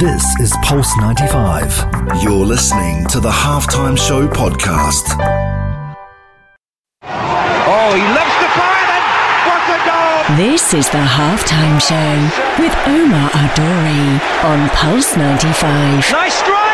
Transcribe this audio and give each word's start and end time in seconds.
This 0.00 0.24
is 0.40 0.56
Pulse 0.62 0.96
95. 0.96 2.22
You're 2.22 2.32
listening 2.32 3.06
to 3.08 3.20
the 3.20 3.28
Halftime 3.28 3.98
Show 3.98 4.26
podcast. 4.28 5.14
Oh, 7.02 7.92
he 7.92 8.00
loves 8.16 8.36
to 8.40 8.48
fire 8.56 8.86
then. 8.88 9.04
What 9.44 9.62
a 9.68 9.78
goal! 9.84 10.36
This 10.38 10.72
is 10.72 10.88
the 10.88 11.04
halftime 11.04 11.78
show 11.82 12.16
with 12.62 12.74
Omar 12.86 13.28
Adori 13.28 14.20
on 14.42 14.70
Pulse 14.70 15.18
95. 15.18 16.10
Nice 16.12 16.32
strike. 16.32 16.69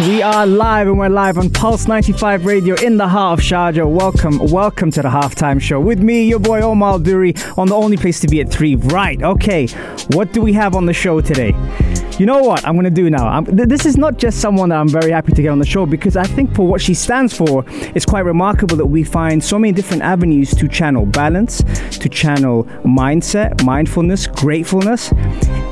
We 0.00 0.20
are 0.20 0.46
live 0.46 0.88
and 0.88 0.98
we're 0.98 1.08
live 1.08 1.38
on 1.38 1.48
Pulse 1.48 1.88
95 1.88 2.44
Radio 2.44 2.74
in 2.84 2.98
the 2.98 3.08
heart 3.08 3.38
of 3.38 3.42
Sharjah. 3.42 3.90
Welcome, 3.90 4.38
welcome 4.38 4.90
to 4.90 5.00
the 5.00 5.08
halftime 5.08 5.58
show 5.58 5.80
with 5.80 6.00
me, 6.00 6.28
your 6.28 6.38
boy 6.38 6.60
Omar 6.60 6.98
Duri, 6.98 7.34
on 7.56 7.68
the 7.68 7.74
only 7.74 7.96
place 7.96 8.20
to 8.20 8.28
be 8.28 8.42
at 8.42 8.50
3. 8.50 8.74
Right, 8.74 9.22
okay, 9.22 9.68
what 10.08 10.34
do 10.34 10.42
we 10.42 10.52
have 10.52 10.74
on 10.74 10.84
the 10.84 10.92
show 10.92 11.22
today? 11.22 11.54
You 12.18 12.24
know 12.24 12.38
what 12.38 12.66
I'm 12.66 12.72
going 12.72 12.84
to 12.84 12.90
do 12.90 13.10
now? 13.10 13.42
Th- 13.42 13.68
this 13.68 13.84
is 13.84 13.98
not 13.98 14.16
just 14.16 14.40
someone 14.40 14.70
that 14.70 14.78
I'm 14.78 14.88
very 14.88 15.10
happy 15.10 15.32
to 15.32 15.42
get 15.42 15.48
on 15.48 15.58
the 15.58 15.66
show 15.66 15.84
because 15.84 16.16
I 16.16 16.24
think 16.24 16.54
for 16.54 16.66
what 16.66 16.80
she 16.80 16.94
stands 16.94 17.36
for, 17.36 17.62
it's 17.94 18.06
quite 18.06 18.24
remarkable 18.24 18.74
that 18.78 18.86
we 18.86 19.04
find 19.04 19.44
so 19.44 19.58
many 19.58 19.74
different 19.74 20.02
avenues 20.02 20.54
to 20.54 20.66
channel 20.66 21.04
balance, 21.04 21.62
to 21.98 22.08
channel 22.08 22.64
mindset, 22.84 23.62
mindfulness, 23.64 24.26
gratefulness. 24.26 25.12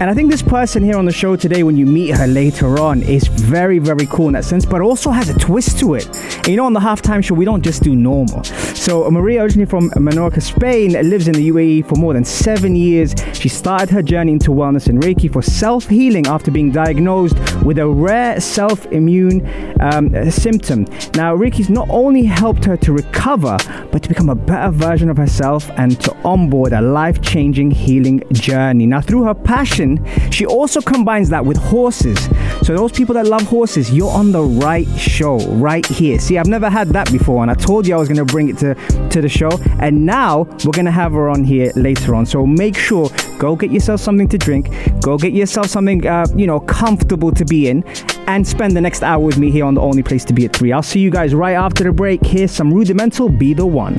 And 0.01 0.11
I 0.11 0.13
think 0.13 0.31
this 0.31 0.43
person 0.43 0.83
here 0.83 0.99
on 0.99 1.07
the 1.07 1.13
show 1.13 1.35
today, 1.35 1.63
when 1.63 1.79
you 1.79 1.87
meet 1.87 2.15
her 2.15 2.27
later 2.27 2.79
on, 2.79 3.03
is 3.03 3.27
very, 3.27 3.79
very 3.79 4.05
cool 4.07 4.27
in 4.27 4.35
that 4.35 4.45
sense, 4.45 4.67
but 4.67 4.83
also 4.83 5.11
has 5.13 5.31
a 5.31 5.39
twist 5.39 5.79
to 5.79 5.95
it. 5.95 6.07
And 6.39 6.49
you 6.49 6.57
know, 6.57 6.67
on 6.67 6.75
the 6.75 6.81
halftime 6.81 7.25
show, 7.25 7.35
we 7.35 7.47
don't 7.47 7.63
just 7.63 7.83
do 7.83 7.97
normal. 7.97 8.45
So, 8.45 9.11
Maria, 9.11 9.43
originally 9.43 9.65
from 9.65 9.89
Menorca, 9.93 10.43
Spain, 10.43 10.93
lives 10.93 11.27
in 11.27 11.33
the 11.33 11.49
UAE 11.49 11.89
for 11.89 11.95
more 11.95 12.13
than 12.13 12.25
seven 12.25 12.77
years. 12.77 13.15
She 13.45 13.51
started 13.51 13.91
her 13.91 14.01
journey 14.01 14.33
into 14.33 14.53
wellness 14.53 14.87
and 14.87 15.03
Reiki 15.03 15.31
for 15.31 15.43
self 15.43 15.87
healing 15.87 16.27
after 16.27 16.51
being 16.51 16.71
diagnosed 16.71 17.37
with 17.63 17.77
a 17.77 17.87
rare 17.87 18.41
self 18.41 18.87
immune 18.87 19.47
um, 19.83 20.31
symptom. 20.31 20.85
Now, 21.15 21.37
Reiki's 21.37 21.69
not 21.69 21.87
only 21.91 22.23
helped 22.23 22.65
her 22.65 22.79
to 22.79 22.95
recover, 22.95 23.59
but 23.93 24.03
to 24.03 24.09
become 24.09 24.31
a 24.31 24.35
better 24.35 24.71
version 24.71 25.11
of 25.11 25.19
herself 25.19 25.71
and 25.77 26.01
to 26.01 26.17
onboard 26.25 26.73
a 26.73 26.81
life 26.81 27.21
changing 27.21 27.71
healing 27.71 28.23
journey. 28.33 28.87
Now, 28.87 29.03
through 29.03 29.25
her 29.25 29.35
passion, 29.35 30.03
she 30.31 30.47
also 30.47 30.81
combines 30.81 31.29
that 31.29 31.45
with 31.45 31.59
horses. 31.59 32.19
So, 32.63 32.75
those 32.75 32.93
people 32.93 33.15
that 33.17 33.27
love 33.27 33.43
horses, 33.43 33.93
you're 33.93 34.11
on 34.11 34.33
the 34.33 34.43
right 34.43 34.89
show 34.97 35.37
right 35.57 35.85
here. 35.85 36.19
See, 36.19 36.39
I've 36.39 36.47
never 36.47 36.71
had 36.71 36.89
that 36.95 37.13
before, 37.13 37.43
and 37.43 37.51
I 37.51 37.55
told 37.57 37.87
you 37.87 37.95
I 37.95 37.99
was 37.99 38.09
going 38.09 38.27
to 38.27 38.33
bring 38.33 38.49
it 38.49 38.57
to, 38.61 38.75
to 39.11 39.21
the 39.21 39.29
show, 39.29 39.51
and 39.81 40.07
now 40.07 40.45
we're 40.65 40.73
going 40.73 40.87
to 40.87 40.91
have 40.91 41.13
her 41.13 41.29
on 41.29 41.45
here 41.45 41.73
later 41.77 42.15
on. 42.15 42.25
So, 42.25 42.47
make 42.47 42.75
sure 42.75 43.11
go 43.45 43.55
get 43.55 43.71
yourself 43.71 44.01
something 44.01 44.27
to 44.27 44.39
drink, 44.39 44.71
go 45.03 45.19
get 45.19 45.35
yourself 45.35 45.67
something, 45.67 46.07
uh, 46.07 46.25
you 46.35 46.47
know, 46.47 46.61
comfortable 46.61 47.31
to 47.31 47.45
be 47.45 47.69
in, 47.69 47.85
and 48.27 48.49
spend 48.49 48.75
the 48.75 48.81
next 48.81 49.03
hour 49.03 49.23
with 49.23 49.37
me 49.37 49.51
here 49.51 49.67
on 49.67 49.75
the 49.75 49.83
only 49.83 50.03
place 50.03 50.25
to 50.25 50.33
be 50.33 50.47
at 50.47 50.57
3. 50.57 50.73
I'll 50.73 50.83
see 50.83 51.01
you 51.01 51.11
guys 51.11 51.35
right 51.35 51.53
after 51.53 51.85
the 51.85 51.93
break. 51.93 52.25
Here's 52.25 52.51
some 52.51 52.73
rudimental 52.73 53.29
Be 53.29 53.53
the 53.53 53.67
One. 53.67 53.97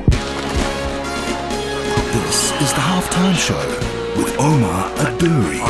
This 2.16 2.50
is 2.60 2.72
the 2.72 2.80
Halftime 2.90 3.36
Show 3.36 3.54
with 4.20 4.36
Omar 4.40 4.90
Aduri. 5.06 5.62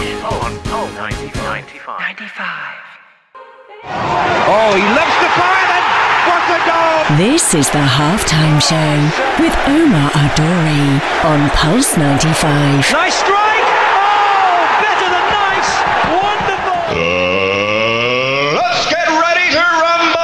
Oh, 4.49 4.73
he 4.73 4.87
loves 4.97 5.17
to 5.21 5.29
fire 5.37 5.67
then. 5.69 6.07
What 6.27 6.43
a 6.51 6.59
goal! 6.67 6.97
This 7.19 7.55
is 7.55 7.71
the 7.71 7.79
halftime 7.79 8.59
show 8.61 8.99
with 9.39 9.55
Omar 9.69 10.11
Adori 10.11 10.99
on 11.25 11.51
Pulse 11.51 11.97
95. 11.97 12.91
Nice 12.91 13.15
strike. 13.15 13.67
Oh, 13.95 14.67
better 14.83 15.09
than 15.15 15.27
nice. 15.31 15.70
Wonderful. 16.86 18.55
Let's 18.55 18.86
get 18.89 19.08
ready 19.08 19.51
to 19.52 19.58
rumble! 19.58 20.17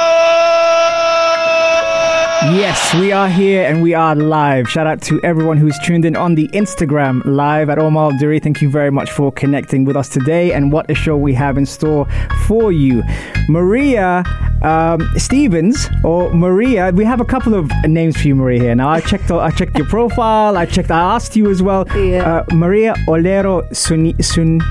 Yes, 2.57 2.93
we 2.95 3.11
are 3.11 3.27
here 3.27 3.65
and 3.65 3.81
we 3.81 3.93
are 3.93 4.15
live. 4.15 4.69
Shout 4.69 4.87
out 4.87 5.01
to 5.03 5.19
everyone 5.23 5.57
who's 5.57 5.77
tuned 5.79 6.05
in 6.05 6.15
on 6.15 6.35
the 6.35 6.47
Instagram 6.49 7.21
live 7.25 7.69
at 7.69 7.79
Omar 7.79 8.13
Duri. 8.17 8.39
Thank 8.39 8.61
you 8.61 8.69
very 8.69 8.91
much 8.91 9.11
for 9.11 9.31
connecting 9.31 9.83
with 9.83 9.97
us 9.97 10.07
today 10.07 10.53
and 10.53 10.71
what 10.71 10.89
a 10.89 10.95
show 10.95 11.17
we 11.17 11.33
have 11.33 11.57
in 11.57 11.65
store 11.65 12.07
for 12.47 12.71
you. 12.71 13.03
Maria 13.49 14.23
um, 14.61 15.01
Stevens 15.17 15.89
or 16.05 16.33
Maria, 16.33 16.91
we 16.91 17.03
have 17.03 17.19
a 17.19 17.25
couple 17.25 17.53
of 17.53 17.69
names 17.85 18.15
for 18.21 18.27
you, 18.29 18.35
Maria. 18.35 18.61
Here 18.61 18.75
now, 18.75 18.89
I 18.89 19.01
checked. 19.01 19.29
I 19.31 19.51
checked 19.51 19.77
your 19.77 19.87
profile. 19.87 20.55
I 20.55 20.65
checked. 20.65 20.91
I 20.91 21.15
asked 21.15 21.35
you 21.35 21.49
as 21.51 21.61
well. 21.61 21.85
Yeah. 21.97 22.45
Uh, 22.49 22.55
Maria 22.55 22.93
Ollero 23.07 23.69
Suni, 23.71 24.15
Sun. 24.23 24.61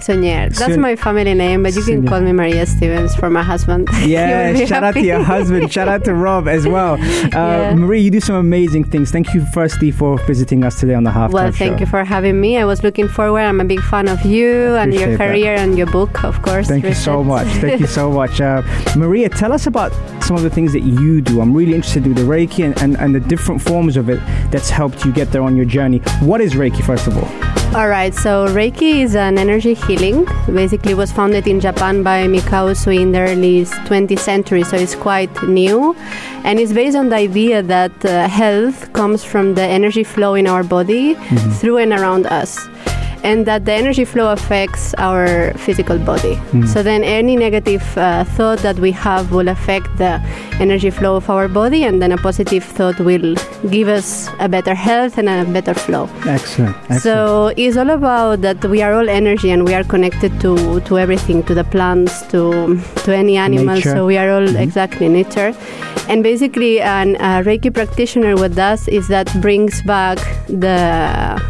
Sunyer. 0.00 0.48
That's 0.48 0.58
Son- 0.72 0.80
my 0.80 0.96
family 0.96 1.34
name, 1.34 1.62
but 1.62 1.74
you 1.74 1.82
can 1.82 2.02
Sunyer. 2.02 2.08
call 2.08 2.20
me 2.20 2.32
Maria 2.32 2.64
Stevens 2.66 3.14
for 3.14 3.28
my 3.30 3.42
husband. 3.42 3.88
Yeah, 4.00 4.54
shout 4.64 4.82
out 4.82 4.94
to 4.94 5.02
your 5.04 5.22
husband. 5.22 5.70
Shout 5.72 5.88
out 5.88 6.04
to 6.04 6.14
Rob 6.14 6.48
as 6.48 6.66
well. 6.66 6.98
Uh, 7.30 7.60
Yeah. 7.60 7.74
Maria, 7.74 8.00
you 8.00 8.10
do 8.10 8.20
some 8.20 8.34
amazing 8.36 8.84
things. 8.84 9.10
Thank 9.10 9.34
you, 9.34 9.44
firstly, 9.52 9.90
for 9.90 10.18
visiting 10.26 10.64
us 10.64 10.80
today 10.80 10.94
on 10.94 11.04
the 11.04 11.10
Half. 11.10 11.32
Well, 11.32 11.50
show. 11.52 11.58
thank 11.58 11.80
you 11.80 11.86
for 11.86 12.02
having 12.04 12.40
me. 12.40 12.56
I 12.58 12.64
was 12.64 12.82
looking 12.82 13.08
forward. 13.08 13.40
I'm 13.42 13.60
a 13.60 13.64
big 13.64 13.80
fan 13.82 14.08
of 14.08 14.24
you 14.24 14.74
and 14.76 14.92
your 14.94 15.16
that. 15.16 15.18
career 15.18 15.54
and 15.54 15.76
your 15.76 15.86
book, 15.86 16.24
of 16.24 16.40
course. 16.42 16.66
Thank 16.68 16.84
you 16.84 16.94
so 16.94 17.22
much. 17.22 17.46
Thank 17.60 17.80
you 17.80 17.86
so 17.86 18.10
much. 18.20 18.40
Uh, 18.40 18.62
Maria, 18.96 19.28
tell 19.28 19.52
us 19.52 19.66
about 19.66 19.92
some 20.24 20.36
of 20.36 20.42
the 20.42 20.50
things 20.50 20.72
that 20.72 20.80
you 20.82 21.20
do. 21.20 21.40
I'm 21.40 21.52
really 21.54 21.74
interested 21.74 22.06
in 22.06 22.14
the 22.14 22.22
Reiki 22.22 22.64
and, 22.64 22.80
and, 22.82 22.96
and 22.98 23.14
the 23.14 23.20
different 23.20 23.60
forms 23.62 23.96
of 23.96 24.08
it 24.08 24.20
that's 24.50 24.70
helped 24.70 25.04
you 25.04 25.12
get 25.12 25.30
there 25.30 25.42
on 25.42 25.56
your 25.56 25.66
journey. 25.66 25.98
What 26.20 26.40
is 26.40 26.54
Reiki, 26.54 26.82
first 26.84 27.06
of 27.06 27.16
all? 27.18 27.28
All 27.72 27.88
right, 27.88 28.12
so 28.12 28.48
Reiki 28.48 29.04
is 29.04 29.14
an 29.14 29.38
energy 29.38 29.74
healing. 29.74 30.26
Basically, 30.46 30.92
was 30.92 31.12
founded 31.12 31.46
in 31.46 31.60
Japan 31.60 32.02
by 32.02 32.26
Mikao 32.26 32.72
Usui 32.72 32.98
in 32.98 33.12
the 33.12 33.20
early 33.20 33.64
20th 33.64 34.18
century, 34.18 34.64
so 34.64 34.76
it's 34.76 34.96
quite 34.96 35.30
new. 35.44 35.94
And 36.42 36.58
it's 36.58 36.72
based 36.72 36.96
on 36.96 37.10
the 37.10 37.16
idea 37.16 37.62
that 37.62 38.04
uh, 38.04 38.26
health 38.26 38.92
comes 38.92 39.22
from 39.22 39.54
the 39.54 39.62
energy 39.62 40.02
flow 40.02 40.34
in 40.34 40.48
our 40.48 40.64
body 40.64 41.14
through 41.60 41.76
and 41.76 41.92
around 41.92 42.26
us. 42.26 42.58
And 43.22 43.44
that 43.46 43.64
the 43.66 43.72
energy 43.72 44.04
flow 44.04 44.32
affects 44.32 44.94
our 44.94 45.52
physical 45.58 45.98
body. 45.98 46.40
So 46.66 46.82
then, 46.82 47.04
any 47.04 47.36
negative 47.36 47.82
uh, 47.98 48.24
thought 48.24 48.58
that 48.60 48.78
we 48.78 48.92
have 48.92 49.30
will 49.30 49.48
affect 49.48 49.88
the 49.98 50.20
energy 50.58 50.90
flow 50.90 51.16
of 51.16 51.28
our 51.28 51.46
body, 51.48 51.84
and 51.84 52.00
then 52.00 52.12
a 52.12 52.16
positive 52.16 52.64
thought 52.64 52.98
will 52.98 53.34
give 53.70 53.88
us 53.88 54.28
a 54.40 54.48
better 54.48 54.74
health 54.74 55.18
and 55.18 55.28
a 55.28 55.44
better 55.52 55.74
flow. 55.74 56.08
Excellent. 56.26 56.74
Excellent. 56.76 57.02
So 57.02 57.52
it's 57.56 57.76
all 57.76 57.90
about 57.90 58.40
that 58.40 58.64
we 58.64 58.80
are 58.82 58.94
all 58.94 59.08
energy 59.08 59.50
and 59.50 59.64
we 59.66 59.74
are 59.74 59.84
connected 59.84 60.32
to, 60.40 60.80
to 60.80 60.98
everything, 60.98 61.42
to 61.44 61.54
the 61.54 61.64
plants, 61.64 62.22
to 62.32 62.80
to 63.04 63.14
any 63.14 63.36
animal. 63.36 63.74
Nature. 63.74 63.90
So 63.96 64.06
we 64.06 64.16
are 64.16 64.30
all 64.30 64.40
Mm-hmm. 64.40 64.56
exactly 64.56 65.06
nature. 65.08 65.54
And 66.08 66.22
basically, 66.22 66.80
an, 66.80 67.16
a 67.16 67.44
Reiki 67.44 67.70
practitioner 67.72 68.34
what 68.34 68.54
does 68.54 68.88
is 68.88 69.06
that 69.08 69.28
brings 69.40 69.82
back 69.82 70.18
the 70.48 71.40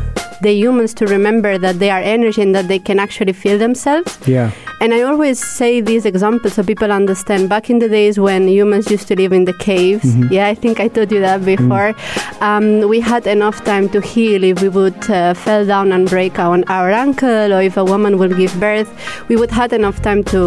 the 0.43 0.53
humans 0.53 0.95
to 0.95 1.07
remember 1.07 1.59
that 1.59 1.79
they 1.79 1.91
are 1.91 2.01
energy 2.01 2.41
and 2.43 2.55
that 2.55 2.69
they 2.69 2.79
can 2.79 2.99
actually 2.99 3.33
feel 3.33 3.59
themselves. 3.59 4.19
yeah. 4.27 4.51
And 4.83 4.95
I 4.95 5.03
always 5.03 5.39
say 5.39 5.83
these 5.83 6.07
examples 6.07 6.55
so 6.55 6.63
people 6.63 6.91
understand. 6.91 7.51
Back 7.51 7.69
in 7.69 7.81
the 7.81 7.89
days 7.89 8.19
when 8.19 8.49
humans 8.49 8.91
used 8.91 9.09
to 9.09 9.15
live 9.15 9.31
in 9.39 9.45
the 9.45 9.53
caves, 9.53 10.05
Mm-hmm. 10.05 10.33
yeah, 10.33 10.47
I 10.47 10.55
think 10.55 10.81
I 10.81 10.89
told 10.89 11.13
you 11.13 11.21
that 11.21 11.45
before. 11.45 11.95
Um, 12.41 12.89
we 12.89 12.99
had 13.01 13.27
enough 13.27 13.63
time 13.65 13.91
to 13.91 14.01
heal. 14.01 14.43
If 14.43 14.63
we 14.63 14.71
would 14.71 14.99
uh, 15.11 15.35
fell 15.35 15.67
down 15.67 15.93
and 15.93 16.09
break 16.09 16.39
our, 16.39 16.65
our 16.69 16.91
ankle, 16.91 17.53
or 17.53 17.61
if 17.61 17.77
a 17.77 17.85
woman 17.85 18.17
will 18.17 18.33
give 18.43 18.59
birth, 18.59 18.89
we 19.29 19.37
would 19.37 19.51
had 19.51 19.75
enough 19.75 20.01
time 20.01 20.25
to 20.33 20.41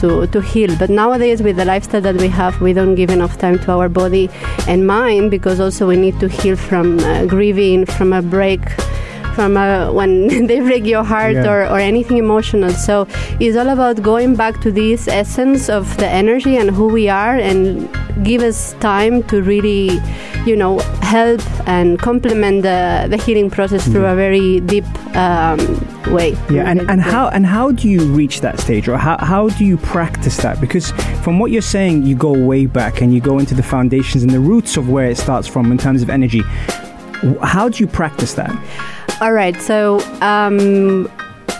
to 0.00 0.26
to 0.26 0.40
heal. 0.42 0.76
But 0.78 0.90
nowadays, 0.90 1.42
with 1.42 1.56
the 1.56 1.64
lifestyle 1.64 2.02
that 2.02 2.16
we 2.16 2.28
have, 2.28 2.60
we 2.60 2.74
don't 2.74 2.94
give 2.94 3.08
enough 3.08 3.38
time 3.38 3.58
to 3.60 3.72
our 3.72 3.88
body 3.88 4.28
and 4.68 4.86
mind 4.86 5.30
because 5.30 5.60
also 5.60 5.88
we 5.88 5.96
need 5.96 6.20
to 6.20 6.28
heal 6.28 6.56
from 6.56 6.98
uh, 6.98 7.24
grieving, 7.24 7.86
from 7.86 8.12
a 8.12 8.20
break 8.20 8.60
from 9.34 9.56
uh, 9.56 9.90
when 9.92 10.46
they 10.46 10.60
break 10.60 10.84
your 10.86 11.04
heart 11.04 11.34
Yeah. 11.34 11.50
or, 11.52 11.66
or 11.66 11.78
anything 11.78 12.18
emotional. 12.18 12.70
So 12.70 13.06
it's 13.40 13.56
all 13.56 13.68
about 13.68 14.02
going 14.02 14.36
back 14.36 14.60
to 14.62 14.70
this 14.72 15.08
essence 15.08 15.68
of 15.68 15.96
the 15.96 16.06
energy 16.08 16.56
and 16.56 16.70
who 16.70 16.88
we 16.88 17.08
are 17.08 17.36
and 17.36 17.88
give 18.24 18.42
us 18.42 18.74
time 18.80 19.22
to 19.24 19.42
really, 19.42 20.00
you 20.44 20.56
know, 20.56 20.78
help 21.00 21.40
and 21.68 21.98
complement 21.98 22.62
the, 22.62 23.06
the 23.08 23.16
healing 23.16 23.50
process 23.50 23.86
through 23.88 24.06
a 24.06 24.14
very 24.14 24.60
deep 24.60 24.84
um, 25.16 25.58
way. 26.12 26.32
Yeah, 26.50 26.68
and, 26.70 26.80
and 26.90 27.00
how 27.00 27.28
and 27.28 27.46
how 27.46 27.72
do 27.72 27.88
you 27.88 28.00
reach 28.12 28.40
that 28.42 28.58
stage, 28.60 28.88
or 28.88 28.96
how, 28.98 29.16
how 29.18 29.48
do 29.48 29.64
you 29.64 29.76
practice 29.78 30.36
that? 30.38 30.60
Because 30.60 30.90
from 31.22 31.38
what 31.38 31.50
you're 31.50 31.62
saying, 31.62 32.02
you 32.04 32.14
go 32.16 32.32
way 32.32 32.66
back 32.66 33.00
and 33.00 33.12
you 33.14 33.20
go 33.20 33.38
into 33.38 33.54
the 33.54 33.62
foundations 33.62 34.22
and 34.22 34.32
the 34.32 34.40
roots 34.40 34.76
of 34.76 34.88
where 34.88 35.06
it 35.10 35.16
starts 35.16 35.48
from 35.48 35.72
in 35.72 35.78
terms 35.78 36.02
of 36.02 36.10
energy. 36.10 36.42
How 37.42 37.68
do 37.68 37.78
you 37.78 37.86
practice 37.86 38.34
that? 38.34 38.50
All 39.22 39.32
right. 39.32 39.54
So 39.62 40.00
um, 40.20 41.08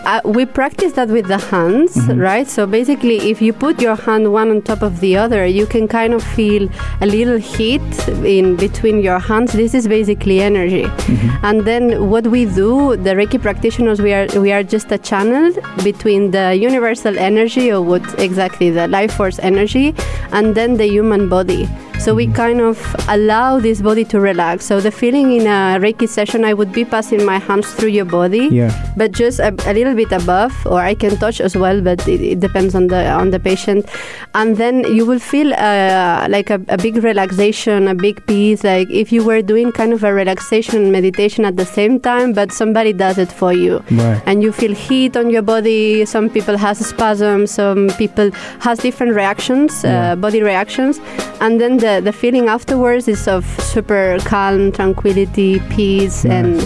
uh, 0.05 0.21
we 0.25 0.45
practice 0.45 0.95
that 0.95 1.09
with 1.09 1.29
the 1.29 1.39
hands, 1.39 1.95
Mm-hmm. 1.95 2.19
right? 2.19 2.49
So 2.49 2.67
basically, 2.67 3.31
if 3.31 3.41
you 3.41 3.53
put 3.53 3.81
your 3.81 3.95
hand 3.95 4.33
one 4.33 4.51
on 4.51 4.63
top 4.63 4.83
of 4.83 4.99
the 4.99 5.17
other, 5.17 5.47
you 5.47 5.67
can 5.67 5.87
kind 5.87 6.13
of 6.13 6.25
feel 6.25 6.69
a 7.01 7.07
little 7.07 7.39
heat 7.39 7.81
in 8.25 8.57
between 8.57 8.99
your 9.01 9.21
hands. 9.21 9.53
This 9.53 9.75
is 9.75 9.87
basically 9.87 10.41
energy. 10.41 10.83
Mm-hmm. 10.83 11.47
And 11.47 11.65
then 11.65 12.11
what 12.11 12.27
we 12.27 12.47
do, 12.47 12.97
the 12.97 13.15
Reiki 13.15 13.41
practitioners, 13.41 14.03
we 14.03 14.13
are 14.13 14.27
we 14.41 14.51
are 14.51 14.65
just 14.65 14.91
a 14.91 14.99
channel 14.99 15.53
between 15.85 16.33
the 16.33 16.57
universal 16.57 17.17
energy 17.17 17.71
or 17.71 17.81
what 17.81 18.03
exactly 18.19 18.71
the 18.71 18.89
life 18.89 19.13
force 19.15 19.39
energy, 19.39 19.95
and 20.33 20.57
then 20.57 20.79
the 20.79 20.87
human 20.89 21.29
body. 21.29 21.69
So 22.03 22.17
we 22.17 22.27
kind 22.27 22.61
of 22.61 22.77
allow 23.09 23.61
this 23.61 23.81
body 23.81 24.05
to 24.07 24.19
relax. 24.19 24.65
So 24.67 24.81
the 24.81 24.91
feeling 24.91 25.31
in 25.35 25.43
a 25.47 25.79
Reiki 25.79 26.09
session, 26.09 26.45
I 26.45 26.53
would 26.53 26.73
be 26.73 26.85
passing 26.85 27.25
my 27.25 27.39
hands 27.39 27.73
through 27.75 27.91
your 27.91 28.05
body, 28.05 28.49
Yeah. 28.51 28.73
but 28.97 29.13
just 29.13 29.39
a, 29.39 29.55
a 29.67 29.73
little 29.73 29.95
bit 29.95 30.11
above, 30.11 30.53
or 30.67 30.81
I 30.81 30.95
can 30.97 31.17
touch 31.17 31.41
as 31.41 31.57
well, 31.57 31.81
but 31.81 32.07
it, 32.09 32.21
it 32.21 32.41
depends 32.41 32.75
on 32.75 32.89
the 32.89 33.09
on 33.09 33.31
the 33.31 33.39
patient. 33.39 33.87
And 34.35 34.57
then 34.57 34.83
you 34.97 35.07
will 35.07 35.21
feel 35.21 35.55
uh, 35.55 36.27
like 36.29 36.51
a, 36.51 36.61
a 36.69 36.77
big 36.77 36.97
relaxation, 37.05 37.87
a 37.87 37.95
big 37.95 38.27
peace, 38.27 38.65
like 38.65 38.91
if 38.91 39.13
you 39.13 39.23
were 39.25 39.41
doing 39.41 39.71
kind 39.71 39.93
of 39.93 40.03
a 40.03 40.13
relaxation 40.13 40.83
and 40.83 40.91
meditation 40.91 41.45
at 41.45 41.57
the 41.57 41.65
same 41.67 42.01
time, 42.01 42.33
but 42.33 42.51
somebody 42.51 42.93
does 42.93 43.17
it 43.17 43.31
for 43.31 43.53
you 43.53 43.79
Right. 43.93 44.21
and 44.27 44.43
you 44.43 44.51
feel 44.51 44.75
heat 44.75 45.17
on 45.17 45.31
your 45.31 45.43
body. 45.43 46.05
Some 46.05 46.31
people 46.31 46.57
has 46.57 46.85
spasms. 46.85 47.53
Some 47.53 47.91
people 47.97 48.33
has 48.59 48.81
different 48.81 49.15
reactions, 49.15 49.85
Yeah. 49.85 50.15
uh, 50.15 50.17
body 50.17 50.43
reactions, 50.43 50.99
and 51.41 51.61
then 51.61 51.77
the 51.79 51.92
the 52.01 52.13
feeling 52.13 52.49
afterwards 52.49 53.09
is 53.09 53.29
of 53.29 53.45
super 53.61 54.19
calm, 54.25 54.73
tranquility, 54.73 55.61
peace, 55.71 56.25
and 56.25 56.61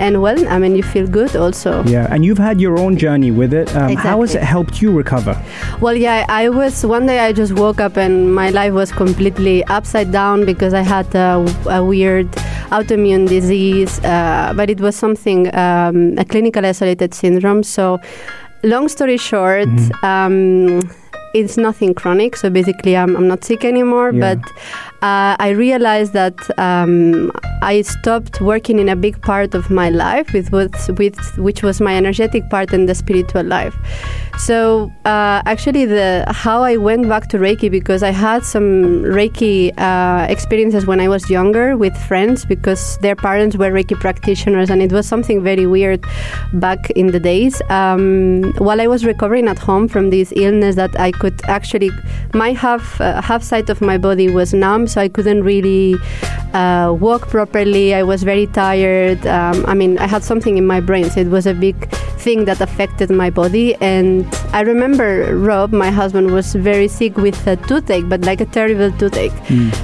and 0.00 0.22
well, 0.22 0.48
I 0.48 0.58
mean, 0.58 0.74
you 0.76 0.82
feel 0.82 1.06
good 1.06 1.36
also. 1.36 1.84
Yeah, 1.84 2.06
and 2.10 2.24
you've 2.24 2.38
had 2.38 2.58
your 2.58 2.78
own 2.78 2.96
journey 2.96 3.30
with 3.30 3.52
it. 3.52 3.74
Um, 3.76 3.94
How 3.96 4.22
has 4.22 4.34
it 4.34 4.42
helped 4.42 4.80
you 4.80 4.90
recover? 4.90 5.40
Well, 5.80 5.94
yeah, 5.94 6.24
I 6.28 6.48
was 6.48 6.86
one 6.86 7.06
day 7.06 7.20
I 7.20 7.32
just 7.32 7.52
woke 7.52 7.80
up 7.80 7.98
and 7.98 8.34
my 8.34 8.48
life 8.48 8.72
was 8.72 8.90
completely 8.92 9.62
upside 9.64 10.10
down 10.10 10.46
because 10.46 10.72
I 10.72 10.80
had 10.80 11.14
a, 11.14 11.44
a 11.68 11.84
weird 11.84 12.30
autoimmune 12.70 13.28
disease, 13.28 14.02
uh, 14.02 14.54
but 14.56 14.70
it 14.70 14.80
was 14.80 14.96
something 14.96 15.54
um, 15.54 16.14
a 16.16 16.24
clinical 16.24 16.64
isolated 16.64 17.12
syndrome. 17.12 17.62
So, 17.62 18.00
long 18.62 18.88
story 18.88 19.18
short. 19.18 19.68
Um, 20.02 20.80
it's 21.34 21.56
nothing 21.56 21.94
chronic, 21.94 22.36
so 22.36 22.50
basically 22.50 22.96
I'm, 22.96 23.16
I'm 23.16 23.28
not 23.28 23.44
sick 23.44 23.64
anymore. 23.64 24.12
Yeah. 24.12 24.34
But 24.34 24.52
uh, 25.02 25.36
I 25.38 25.50
realized 25.50 26.12
that 26.12 26.38
um, 26.58 27.32
I 27.62 27.82
stopped 27.82 28.40
working 28.40 28.78
in 28.78 28.88
a 28.88 28.96
big 28.96 29.20
part 29.22 29.54
of 29.54 29.70
my 29.70 29.90
life, 29.90 30.32
with, 30.32 30.50
with, 30.52 31.38
which 31.38 31.62
was 31.62 31.80
my 31.80 31.96
energetic 31.96 32.48
part 32.50 32.72
and 32.72 32.88
the 32.88 32.94
spiritual 32.94 33.44
life. 33.44 33.76
So 34.38 34.90
uh, 35.04 35.42
actually, 35.44 35.84
the 35.84 36.24
how 36.28 36.62
I 36.62 36.78
went 36.78 37.08
back 37.08 37.28
to 37.28 37.38
Reiki 37.38 37.70
because 37.70 38.02
I 38.02 38.10
had 38.10 38.42
some 38.42 39.02
Reiki 39.02 39.70
uh, 39.78 40.26
experiences 40.30 40.86
when 40.86 40.98
I 40.98 41.08
was 41.08 41.28
younger 41.28 41.76
with 41.76 41.94
friends 41.94 42.46
because 42.46 42.96
their 42.98 43.14
parents 43.14 43.56
were 43.56 43.70
Reiki 43.70 44.00
practitioners, 44.00 44.70
and 44.70 44.80
it 44.80 44.92
was 44.92 45.06
something 45.06 45.42
very 45.42 45.66
weird 45.66 46.02
back 46.54 46.90
in 46.92 47.08
the 47.08 47.20
days. 47.20 47.60
Um, 47.68 48.54
while 48.56 48.80
I 48.80 48.86
was 48.86 49.04
recovering 49.04 49.46
at 49.46 49.58
home 49.58 49.88
from 49.88 50.08
this 50.08 50.32
illness, 50.36 50.74
that 50.76 50.98
I 50.98 51.12
could 51.12 51.38
actually 51.44 51.90
my 52.32 52.52
half 52.52 52.98
uh, 52.98 53.20
half 53.20 53.42
side 53.42 53.68
of 53.68 53.82
my 53.82 53.98
body 53.98 54.30
was 54.30 54.54
numb, 54.54 54.86
so 54.90 55.00
I 55.00 55.08
couldn't 55.08 55.42
really 55.44 55.96
uh, 56.52 56.94
walk 56.98 57.28
properly. 57.28 57.94
I 57.94 58.02
was 58.02 58.22
very 58.22 58.46
tired. 58.48 59.24
Um, 59.26 59.64
I 59.66 59.74
mean, 59.74 59.98
I 59.98 60.06
had 60.06 60.22
something 60.24 60.58
in 60.58 60.66
my 60.66 60.80
brain, 60.80 61.08
so 61.10 61.20
it 61.20 61.28
was 61.28 61.46
a 61.46 61.54
big 61.54 61.76
thing 62.20 62.44
that 62.44 62.60
affected 62.60 63.08
my 63.08 63.30
body. 63.30 63.74
And 63.80 64.26
I 64.52 64.60
remember 64.60 65.34
Rob, 65.36 65.72
my 65.72 65.90
husband, 65.90 66.32
was 66.32 66.54
very 66.54 66.86
sick 66.88 67.16
with 67.16 67.46
a 67.46 67.56
toothache, 67.56 68.08
but 68.08 68.20
like 68.22 68.40
a 68.42 68.46
terrible 68.46 68.90
toothache. 68.98 69.32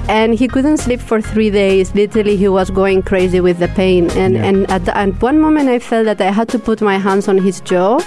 And 0.09 0.35
he 0.35 0.47
couldn't 0.49 0.77
sleep 0.79 1.01
for 1.01 1.21
three 1.23 1.51
days. 1.51 1.95
Literally, 1.95 2.37
he 2.37 2.49
was 2.49 2.69
going 2.71 3.03
crazy 3.03 3.41
with 3.41 3.59
the 3.59 3.69
pain. 3.69 4.11
And, 4.11 4.35
Yeah. 4.35 4.45
and 4.45 4.71
at, 4.71 4.85
the, 4.85 4.97
at 4.97 5.23
one 5.23 5.41
moment, 5.41 5.69
I 5.71 5.79
felt 5.79 6.05
that 6.07 6.21
I 6.21 6.31
had 6.31 6.49
to 6.51 6.59
put 6.59 6.83
my 6.83 6.99
hands 6.99 7.27
on 7.29 7.39
his 7.39 7.61
jaw 7.63 8.01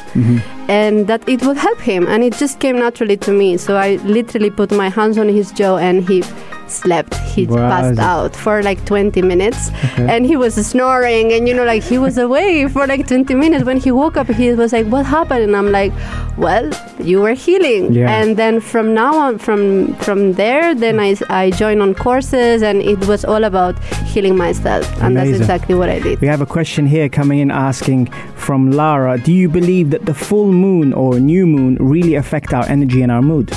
and 0.67 1.07
that 1.07 1.27
it 1.27 1.41
would 1.45 1.57
help 1.57 1.79
him. 1.79 2.05
And 2.07 2.23
it 2.23 2.33
just 2.33 2.59
came 2.59 2.77
naturally 2.77 3.17
to 3.17 3.31
me. 3.31 3.57
So 3.57 3.77
I 3.77 3.95
literally 4.05 4.51
put 4.51 4.71
my 4.71 4.89
hands 4.89 5.17
on 5.17 5.27
his 5.29 5.51
jaw 5.51 5.77
and 5.77 6.07
he 6.07 6.23
slept. 6.71 7.15
He 7.35 7.45
Wow. 7.47 7.69
passed 7.69 7.99
out 7.99 8.35
for 8.35 8.61
like 8.63 8.83
20 8.85 9.21
minutes 9.21 9.69
Okay. 9.93 10.07
and 10.13 10.25
he 10.25 10.35
was 10.35 10.55
snoring 10.65 11.31
and 11.33 11.47
you 11.47 11.53
know 11.53 11.63
like 11.63 11.83
he 11.83 11.97
was 11.97 12.17
away 12.17 12.67
for 12.67 12.85
like 12.87 13.07
20 13.07 13.33
minutes 13.35 13.63
when 13.65 13.77
he 13.77 13.91
woke 13.91 14.17
up 14.17 14.27
he 14.27 14.51
was 14.53 14.73
like 14.73 14.85
what 14.87 15.05
happened 15.05 15.43
and 15.43 15.55
i'm 15.55 15.71
like 15.71 15.93
well 16.37 16.69
you 16.99 17.21
were 17.21 17.33
healing 17.33 17.93
Yeah. 17.93 18.11
and 18.11 18.35
then 18.37 18.59
from 18.59 18.93
now 18.93 19.13
on 19.25 19.37
from 19.37 19.93
from 20.05 20.33
there 20.33 20.75
then 20.75 20.99
i, 20.99 21.15
I 21.29 21.51
joined 21.51 21.81
on 21.81 21.93
courses 21.95 22.61
and 22.61 22.81
it 22.81 23.07
was 23.07 23.23
all 23.23 23.43
about 23.43 23.75
healing 24.13 24.35
myself 24.35 24.85
and 25.01 25.15
Amazing. 25.17 25.31
that's 25.31 25.39
exactly 25.41 25.75
what 25.75 25.89
i 25.89 25.99
did 25.99 26.19
We 26.21 26.27
have 26.27 26.41
a 26.41 26.45
question 26.57 26.85
here 26.87 27.07
coming 27.09 27.39
in 27.39 27.51
asking 27.51 28.07
from 28.35 28.71
Lara 28.71 29.17
Do 29.17 29.31
you 29.31 29.47
believe 29.49 29.89
that 29.91 30.05
the 30.05 30.13
full 30.13 30.51
moon 30.51 30.93
or 30.93 31.19
new 31.19 31.45
moon 31.45 31.77
really 31.79 32.15
affect 32.15 32.53
our 32.53 32.65
energy 32.65 33.01
and 33.01 33.11
our 33.11 33.21
mood? 33.21 33.51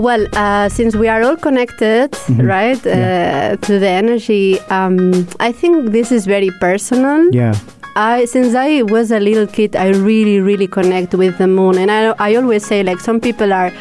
Well, 0.00 0.26
uh, 0.32 0.70
since 0.70 0.96
we 0.96 1.08
are 1.08 1.22
all 1.22 1.36
connected, 1.36 2.16
right, 2.38 2.80
uh, 2.86 2.90
Yeah. 2.90 3.56
to 3.66 3.78
the 3.78 3.88
energy, 4.02 4.58
um, 4.70 5.26
I 5.48 5.52
think 5.52 5.92
this 5.92 6.10
is 6.10 6.24
very 6.24 6.50
personal. 6.58 7.28
Yeah. 7.34 7.52
I 7.96 8.24
since 8.24 8.54
I 8.54 8.82
was 8.82 9.10
a 9.10 9.20
little 9.20 9.46
kid, 9.46 9.76
I 9.76 9.88
really, 9.88 10.40
really 10.40 10.66
connect 10.66 11.14
with 11.14 11.38
the 11.38 11.46
moon, 11.46 11.78
and 11.78 11.90
I, 11.90 12.14
I 12.18 12.34
always 12.36 12.64
say 12.64 12.82
like 12.82 13.00
some 13.00 13.20
people 13.20 13.52
are 13.52 13.72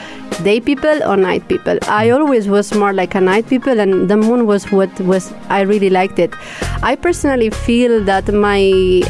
day 0.43 0.59
people 0.59 1.03
or 1.03 1.17
night 1.17 1.47
people. 1.47 1.77
I 1.87 2.09
always 2.09 2.47
was 2.47 2.73
more 2.73 2.93
like 2.93 3.15
a 3.15 3.21
night 3.21 3.47
people, 3.47 3.79
and 3.79 4.09
the 4.09 4.17
moon 4.17 4.45
was 4.47 4.71
what 4.71 4.99
was 5.01 5.31
I 5.49 5.61
really 5.61 5.89
liked 5.89 6.19
it. 6.19 6.33
I 6.81 6.95
personally 6.95 7.49
feel 7.49 8.03
that 8.05 8.33
my 8.33 8.59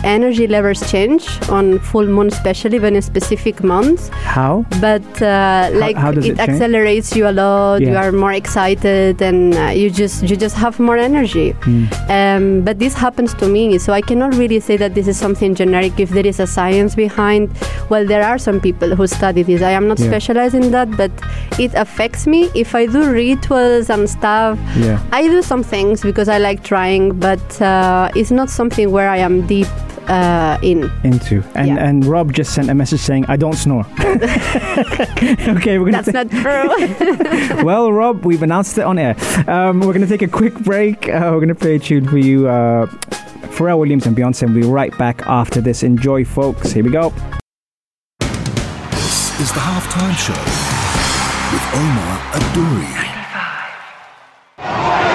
energy 0.04 0.48
levels 0.48 0.90
change 0.92 1.28
on 1.50 1.80
full 1.80 2.06
moon, 2.06 2.28
especially 2.28 2.80
when 2.80 2.96
in 2.96 3.02
specific 3.02 3.64
months. 3.64 4.10
How? 4.10 4.66
But 4.82 5.22
uh, 5.22 5.70
like 5.74 5.96
how 5.96 6.12
does 6.12 6.26
it 6.26 6.38
change? 6.38 6.50
accelerates 6.50 7.16
you 7.16 7.28
a 7.28 7.32
lot. 7.32 7.82
Yeah. 7.82 7.92
You 7.92 7.98
are 7.98 8.12
more 8.12 8.34
excited, 8.34 9.22
and 9.22 9.56
uh, 9.56 9.68
you 9.68 9.90
just 9.90 10.24
you 10.24 10.36
just 10.36 10.56
have 10.56 10.80
more 10.80 10.98
energy. 10.98 11.52
Hmm. 11.52 11.86
Um, 12.10 12.62
but 12.62 12.80
this 12.80 12.94
happens 12.94 13.34
to 13.36 13.48
me, 13.48 13.78
so 13.78 13.94
I 13.94 14.02
cannot 14.02 14.36
really 14.36 14.60
say 14.60 14.78
that 14.78 14.89
this 14.94 15.08
is 15.08 15.18
something 15.18 15.56
generic. 15.56 16.00
If 16.00 16.10
there 16.10 16.26
is 16.26 16.40
a 16.40 16.48
science 16.48 16.96
behind, 16.96 17.50
well, 17.90 18.06
there 18.06 18.24
are 18.24 18.38
some 18.38 18.60
people 18.60 18.96
who 18.96 19.08
study 19.08 19.44
this. 19.44 19.62
I 19.62 19.72
am 19.72 19.88
not 19.88 20.00
Yeah. 20.00 20.08
specialized 20.08 20.56
in 20.56 20.72
that, 20.72 20.90
but 20.98 21.12
it 21.60 21.74
affects 21.76 22.28
me. 22.28 22.50
If 22.56 22.76
I 22.76 22.86
do 22.86 23.10
rituals 23.10 23.90
and 23.90 24.10
stuff, 24.10 24.58
Yeah. 24.78 25.00
I 25.12 25.28
do 25.28 25.42
some 25.42 25.64
things 25.64 26.02
because 26.02 26.28
I 26.30 26.38
like 26.38 26.64
trying, 26.64 27.20
but 27.20 27.62
uh, 27.62 28.10
it's 28.16 28.32
not 28.32 28.50
something 28.50 28.92
where 28.92 29.10
I 29.10 29.18
am 29.18 29.46
deep 29.48 29.68
uh, 30.08 30.58
in. 30.64 30.90
Into. 31.04 31.44
And 31.54 31.68
Yeah. 31.68 31.86
and 31.88 32.04
Rob 32.06 32.34
just 32.34 32.54
sent 32.54 32.70
a 32.70 32.74
message 32.74 33.00
saying, 33.00 33.26
I 33.28 33.38
don't 33.38 33.54
snore. 33.54 33.86
okay, 34.00 35.78
we're 35.78 35.92
to 35.92 36.02
That's 36.02 36.14
not 36.14 36.30
true. 36.32 37.64
well, 37.64 37.92
Rob, 37.92 38.26
we've 38.26 38.42
announced 38.44 38.78
it 38.78 38.84
on 38.86 38.98
air. 38.98 39.16
Um, 39.48 39.80
we're 39.82 39.94
going 39.94 40.02
to 40.02 40.08
take 40.08 40.22
a 40.24 40.28
quick 40.28 40.56
break. 40.56 41.08
Uh, 41.10 41.30
we're 41.32 41.40
going 41.46 41.50
to 41.50 41.56
play 41.56 41.76
a 41.76 41.80
tune 41.80 42.08
for 42.08 42.18
you. 42.18 42.48
Uh, 42.48 42.88
Pharrell 43.60 43.78
Williams 43.78 44.06
and 44.08 44.16
Beyonce. 44.16 44.44
and 44.44 44.56
We'll 44.56 44.64
be 44.64 44.70
right 44.70 44.98
back 44.98 45.22
after 45.28 45.60
this. 45.60 45.84
Enjoy, 45.84 46.24
folks. 46.24 46.72
Here 46.72 46.82
we 46.82 46.92
go. 46.92 47.10
This 48.22 49.38
is 49.42 49.52
the 49.52 49.60
halftime 49.60 50.16
show 50.16 50.40
with 51.52 51.66
Omar 51.76 52.16
Adouri. 52.40 52.88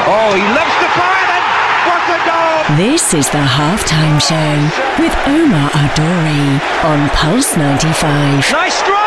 Oh, 0.07 0.37
he 0.37 0.45
loves 0.53 0.77
to 0.77 0.89
fire 0.93 1.25
and 1.33 1.47
what 1.89 2.05
a 2.05 2.19
goal! 2.29 2.77
This 2.77 3.15
is 3.15 3.31
the 3.31 3.41
halftime 3.41 4.21
show 4.21 4.53
with 5.03 5.17
Omar 5.27 5.71
Adori 5.71 6.61
on 6.85 7.09
Pulse 7.17 7.57
95. 7.57 8.53
Nice 8.53 8.75
strike! 8.75 9.04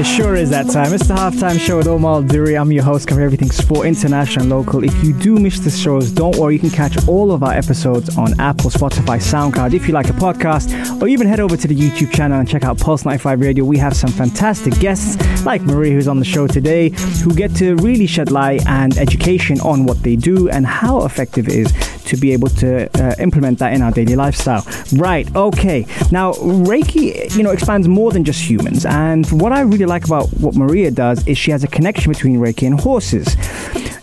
It 0.00 0.06
sure 0.06 0.34
is 0.34 0.48
that 0.48 0.66
time. 0.70 0.94
It's 0.94 1.08
the 1.08 1.14
halftime 1.14 1.60
show 1.60 1.76
with 1.76 1.86
Omar 1.86 2.22
Duri. 2.22 2.56
I'm 2.56 2.72
your 2.72 2.82
host, 2.82 3.06
cover 3.06 3.20
everything 3.20 3.50
sport, 3.50 3.86
international, 3.86 4.44
and 4.44 4.50
local. 4.50 4.82
If 4.82 5.04
you 5.04 5.12
do 5.12 5.34
miss 5.36 5.60
the 5.60 5.68
shows, 5.70 6.10
don't 6.10 6.34
worry. 6.36 6.54
You 6.54 6.58
can 6.58 6.70
catch 6.70 7.06
all 7.06 7.30
of 7.30 7.42
our 7.42 7.52
episodes 7.52 8.16
on 8.16 8.40
Apple, 8.40 8.70
Spotify, 8.70 9.18
SoundCloud. 9.20 9.74
If 9.74 9.86
you 9.86 9.92
like 9.92 10.08
a 10.08 10.14
podcast, 10.14 11.02
or 11.02 11.06
even 11.06 11.26
head 11.26 11.38
over 11.38 11.54
to 11.54 11.68
the 11.68 11.76
YouTube 11.76 12.14
channel 12.14 12.40
and 12.40 12.48
check 12.48 12.64
out 12.64 12.78
Pulse 12.78 13.04
95 13.04 13.42
Radio. 13.42 13.62
We 13.62 13.76
have 13.76 13.94
some 13.94 14.10
fantastic 14.10 14.72
guests, 14.80 15.44
like 15.44 15.60
Marie, 15.60 15.90
who's 15.90 16.08
on 16.08 16.18
the 16.18 16.24
show 16.24 16.46
today, 16.46 16.88
who 17.22 17.34
get 17.34 17.54
to 17.56 17.76
really 17.76 18.06
shed 18.06 18.30
light 18.30 18.66
and 18.66 18.96
education 18.96 19.60
on 19.60 19.84
what 19.84 20.02
they 20.02 20.16
do 20.16 20.48
and 20.48 20.66
how 20.66 21.04
effective 21.04 21.46
it 21.46 21.54
is 21.56 21.99
to 22.10 22.16
be 22.16 22.32
able 22.32 22.48
to 22.48 22.88
uh, 23.00 23.14
implement 23.18 23.58
that 23.60 23.72
in 23.72 23.82
our 23.82 23.92
daily 23.92 24.16
lifestyle. 24.16 24.64
Right. 24.94 25.26
Okay. 25.34 25.86
Now, 26.10 26.32
Reiki, 26.34 27.34
you 27.36 27.42
know, 27.42 27.50
expands 27.50 27.86
more 27.88 28.10
than 28.12 28.24
just 28.24 28.40
humans. 28.50 28.84
And 28.84 29.26
what 29.42 29.52
I 29.52 29.60
really 29.60 29.86
like 29.86 30.04
about 30.04 30.26
what 30.44 30.54
Maria 30.54 30.90
does 30.90 31.26
is 31.26 31.38
she 31.38 31.50
has 31.50 31.62
a 31.64 31.68
connection 31.68 32.12
between 32.12 32.38
Reiki 32.38 32.66
and 32.66 32.78
horses. 32.78 33.36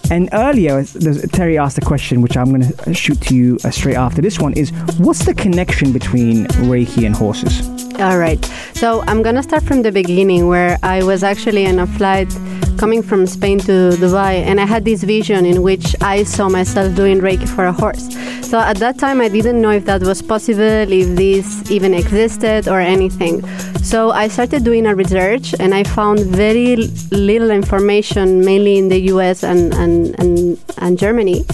And 0.09 0.29
earlier, 0.31 0.85
Terry 1.33 1.57
asked 1.57 1.77
a 1.77 1.81
question, 1.81 2.21
which 2.21 2.37
I'm 2.37 2.49
going 2.53 2.71
to 2.71 2.93
shoot 2.93 3.19
to 3.23 3.35
you 3.35 3.57
uh, 3.65 3.71
straight 3.71 3.97
after 3.97 4.21
this 4.21 4.39
one: 4.39 4.53
is 4.53 4.71
what's 4.97 5.25
the 5.25 5.33
connection 5.33 5.91
between 5.91 6.45
Reiki 6.71 7.05
and 7.05 7.13
horses? 7.13 7.55
All 7.99 8.17
right. 8.17 8.43
So 8.73 9.03
I'm 9.07 9.21
gonna 9.21 9.43
start 9.43 9.63
from 9.63 9.81
the 9.81 9.91
beginning, 9.91 10.47
where 10.47 10.77
I 10.81 11.03
was 11.03 11.23
actually 11.23 11.67
on 11.67 11.79
a 11.79 11.87
flight 11.87 12.31
coming 12.77 13.01
from 13.01 13.25
Spain 13.25 13.59
to 13.59 13.91
Dubai, 13.97 14.35
and 14.45 14.59
I 14.61 14.65
had 14.65 14.85
this 14.85 15.03
vision 15.03 15.45
in 15.45 15.61
which 15.61 15.95
I 16.01 16.23
saw 16.23 16.47
myself 16.47 16.95
doing 16.95 17.19
Reiki 17.19 17.47
for 17.47 17.65
a 17.65 17.73
horse. 17.73 18.07
So 18.47 18.59
at 18.59 18.77
that 18.77 18.97
time, 18.97 19.19
I 19.19 19.27
didn't 19.27 19.61
know 19.61 19.71
if 19.71 19.85
that 19.85 20.01
was 20.03 20.21
possible, 20.21 20.61
if 20.61 21.15
this 21.15 21.69
even 21.69 21.93
existed, 21.93 22.67
or 22.67 22.79
anything. 22.79 23.45
So 23.83 24.11
I 24.11 24.27
started 24.27 24.63
doing 24.63 24.85
a 24.85 24.95
research, 24.95 25.55
and 25.59 25.73
I 25.73 25.83
found 25.83 26.19
very 26.19 26.75
little 27.11 27.51
information, 27.51 28.45
mainly 28.45 28.77
in 28.77 28.89
the 28.89 28.99
U.S. 29.13 29.43
and 29.43 29.73
and 29.73 30.17
and, 30.19 30.57
and 30.77 30.97
Germany 30.97 31.45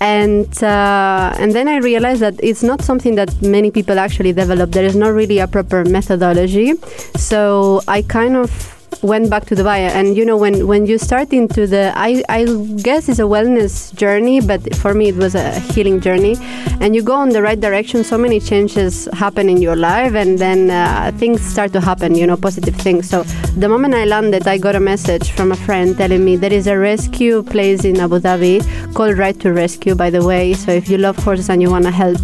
and 0.00 0.62
uh, 0.62 1.34
and 1.38 1.52
then 1.52 1.66
I 1.66 1.78
realized 1.78 2.20
that 2.22 2.34
it's 2.40 2.62
not 2.62 2.82
something 2.82 3.16
that 3.16 3.30
many 3.42 3.70
people 3.70 3.98
actually 3.98 4.32
develop. 4.32 4.70
There 4.70 4.84
is 4.84 4.94
not 4.94 5.08
really 5.08 5.38
a 5.38 5.48
proper 5.48 5.84
methodology. 5.84 6.74
So 7.16 7.82
I 7.88 8.02
kind 8.02 8.36
of 8.36 8.77
went 9.02 9.30
back 9.30 9.44
to 9.46 9.54
Dubai, 9.54 9.78
and 9.78 10.16
you 10.16 10.24
know 10.24 10.36
when 10.36 10.66
when 10.66 10.86
you 10.86 10.98
start 10.98 11.32
into 11.32 11.66
the 11.66 11.92
I 11.94 12.22
I 12.28 12.44
guess 12.82 13.08
it's 13.08 13.18
a 13.18 13.30
wellness 13.34 13.94
journey, 13.94 14.40
but 14.40 14.74
for 14.76 14.94
me 14.94 15.08
it 15.08 15.16
was 15.16 15.34
a 15.34 15.58
healing 15.72 16.00
journey, 16.00 16.36
and 16.80 16.94
you 16.96 17.02
go 17.02 17.22
in 17.22 17.30
the 17.30 17.42
right 17.42 17.60
direction. 17.60 18.04
So 18.04 18.18
many 18.18 18.40
changes 18.40 19.08
happen 19.12 19.48
in 19.48 19.62
your 19.62 19.76
life, 19.76 20.14
and 20.14 20.38
then 20.38 20.70
uh, 20.70 21.12
things 21.18 21.40
start 21.42 21.72
to 21.74 21.80
happen. 21.80 22.14
You 22.14 22.26
know, 22.26 22.36
positive 22.36 22.76
things. 22.76 23.08
So 23.08 23.22
the 23.56 23.68
moment 23.68 23.94
I 23.94 24.04
landed, 24.04 24.46
I 24.46 24.58
got 24.58 24.74
a 24.74 24.80
message 24.80 25.30
from 25.30 25.52
a 25.52 25.56
friend 25.56 25.96
telling 25.96 26.24
me 26.24 26.36
there 26.36 26.52
is 26.52 26.66
a 26.66 26.78
rescue 26.78 27.42
place 27.42 27.84
in 27.84 28.00
Abu 28.00 28.18
Dhabi 28.20 28.62
called 28.94 29.18
Right 29.18 29.38
to 29.40 29.52
Rescue. 29.52 29.94
By 29.94 30.10
the 30.10 30.24
way, 30.24 30.54
so 30.54 30.72
if 30.72 30.88
you 30.88 30.98
love 30.98 31.16
horses 31.16 31.48
and 31.48 31.62
you 31.62 31.70
want 31.70 31.84
to 31.84 31.90
help, 31.90 32.18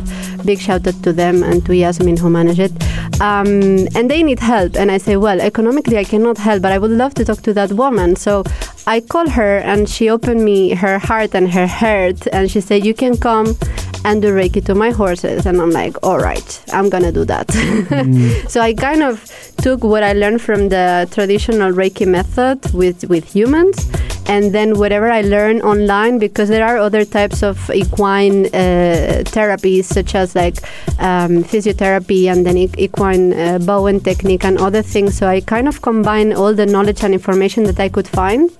big 0.45 0.59
shout 0.59 0.87
out 0.87 1.03
to 1.03 1.13
them 1.13 1.43
and 1.43 1.65
to 1.67 1.75
Yasmin 1.75 2.17
who 2.17 2.31
manage 2.31 2.61
it. 2.61 2.73
Um, 3.21 3.87
and 3.95 4.11
they 4.11 4.23
need 4.23 4.41
help, 4.41 4.77
and 4.77 4.91
I 4.91 4.99
say, 4.99 5.17
well, 5.17 5.41
economically 5.41 5.99
I 5.99 6.05
cannot 6.05 6.39
help, 6.39 6.63
but 6.63 6.73
I 6.73 6.79
would 6.79 6.91
love 6.91 7.15
to 7.15 7.25
talk 7.25 7.43
to 7.43 7.53
that 7.55 7.73
woman. 7.73 8.17
So 8.17 8.45
I 8.87 9.01
call 9.01 9.29
her, 9.31 9.59
and 9.59 9.89
she 9.89 10.11
opened 10.11 10.45
me 10.45 10.75
her 10.75 10.99
heart 10.99 11.35
and 11.35 11.51
her 11.53 11.67
heart, 11.67 12.27
and 12.33 12.51
she 12.51 12.61
said, 12.61 12.85
you 12.85 12.95
can 12.95 13.17
come 13.17 13.57
and 14.05 14.21
do 14.21 14.35
Reiki 14.35 14.65
to 14.67 14.75
my 14.75 14.91
horses. 14.91 15.47
And 15.47 15.61
I'm 15.61 15.71
like, 15.71 15.97
all 16.03 16.19
right, 16.19 16.63
I'm 16.73 16.91
gonna 16.91 17.13
do 17.13 17.25
that. 17.25 17.51
so 18.49 18.61
I 18.61 18.75
kind 18.75 19.03
of 19.03 19.25
took 19.59 19.83
what 19.83 20.03
I 20.03 20.13
learned 20.13 20.43
from 20.43 20.69
the 20.69 21.09
traditional 21.11 21.73
Reiki 21.73 22.07
method 22.07 22.73
with, 22.75 23.05
with 23.09 23.25
humans. 23.25 23.91
And 24.27 24.55
then 24.55 24.79
whatever 24.79 25.11
I 25.11 25.23
learn 25.23 25.61
online, 25.63 26.19
because 26.19 26.49
there 26.49 26.65
are 26.65 26.79
other 26.79 27.05
types 27.05 27.43
of 27.43 27.71
equine 27.71 28.47
uh, 28.47 29.23
therapies, 29.27 29.85
such 29.85 30.15
as 30.15 30.35
like 30.35 30.57
um, 30.99 31.45
physiotherapy 31.45 32.31
and 32.31 32.47
then 32.47 32.57
equine 32.57 33.33
uh, 33.33 33.59
Bowen 33.59 34.01
technique 34.01 34.45
and 34.45 34.59
other 34.59 34.83
things. 34.83 35.17
So 35.17 35.27
I 35.27 35.41
kind 35.41 35.69
of 35.69 35.83
combine 35.83 36.33
all 36.33 36.55
the 36.55 36.67
knowledge 36.67 37.03
and 37.05 37.13
information 37.15 37.65
that 37.65 37.81
I 37.81 37.89
could 37.89 38.09
find 38.09 38.51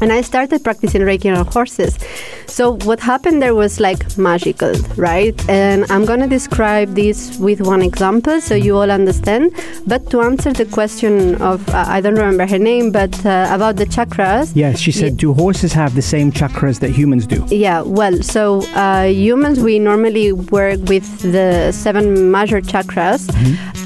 and 0.00 0.12
I 0.12 0.20
started 0.20 0.62
practicing 0.62 1.02
Reiki 1.02 1.34
on 1.36 1.44
horses. 1.46 1.98
So 2.46 2.78
what 2.84 3.00
happened 3.00 3.42
there 3.42 3.54
was 3.54 3.80
like 3.80 4.16
magical, 4.16 4.72
right? 4.96 5.34
And 5.48 5.90
I'm 5.90 6.04
gonna 6.04 6.26
describe 6.26 6.94
this 6.94 7.38
with 7.38 7.60
one 7.60 7.82
example 7.82 8.40
so 8.40 8.54
you 8.54 8.76
all 8.76 8.90
understand. 8.90 9.52
But 9.86 10.10
to 10.10 10.20
answer 10.20 10.52
the 10.52 10.66
question 10.66 11.40
of 11.42 11.68
uh, 11.70 11.84
I 11.86 12.00
don't 12.00 12.14
remember 12.14 12.46
her 12.46 12.58
name, 12.58 12.90
but 12.92 13.14
uh, 13.24 13.48
about 13.50 13.76
the 13.76 13.86
chakras. 13.86 14.52
Yes, 14.54 14.77
she 14.80 14.92
said, 14.92 15.16
do 15.16 15.32
horses 15.34 15.72
have 15.72 15.94
the 15.94 16.02
same 16.02 16.32
chakras 16.32 16.80
that 16.80 16.90
humans 16.90 17.26
do? 17.26 17.44
Yeah, 17.48 17.82
well, 17.82 18.22
so 18.22 18.62
uh, 18.74 19.04
humans, 19.04 19.60
we 19.60 19.78
normally 19.78 20.32
work 20.32 20.80
with 20.88 21.06
the 21.20 21.72
seven 21.72 22.30
major 22.30 22.60
chakras, 22.60 23.28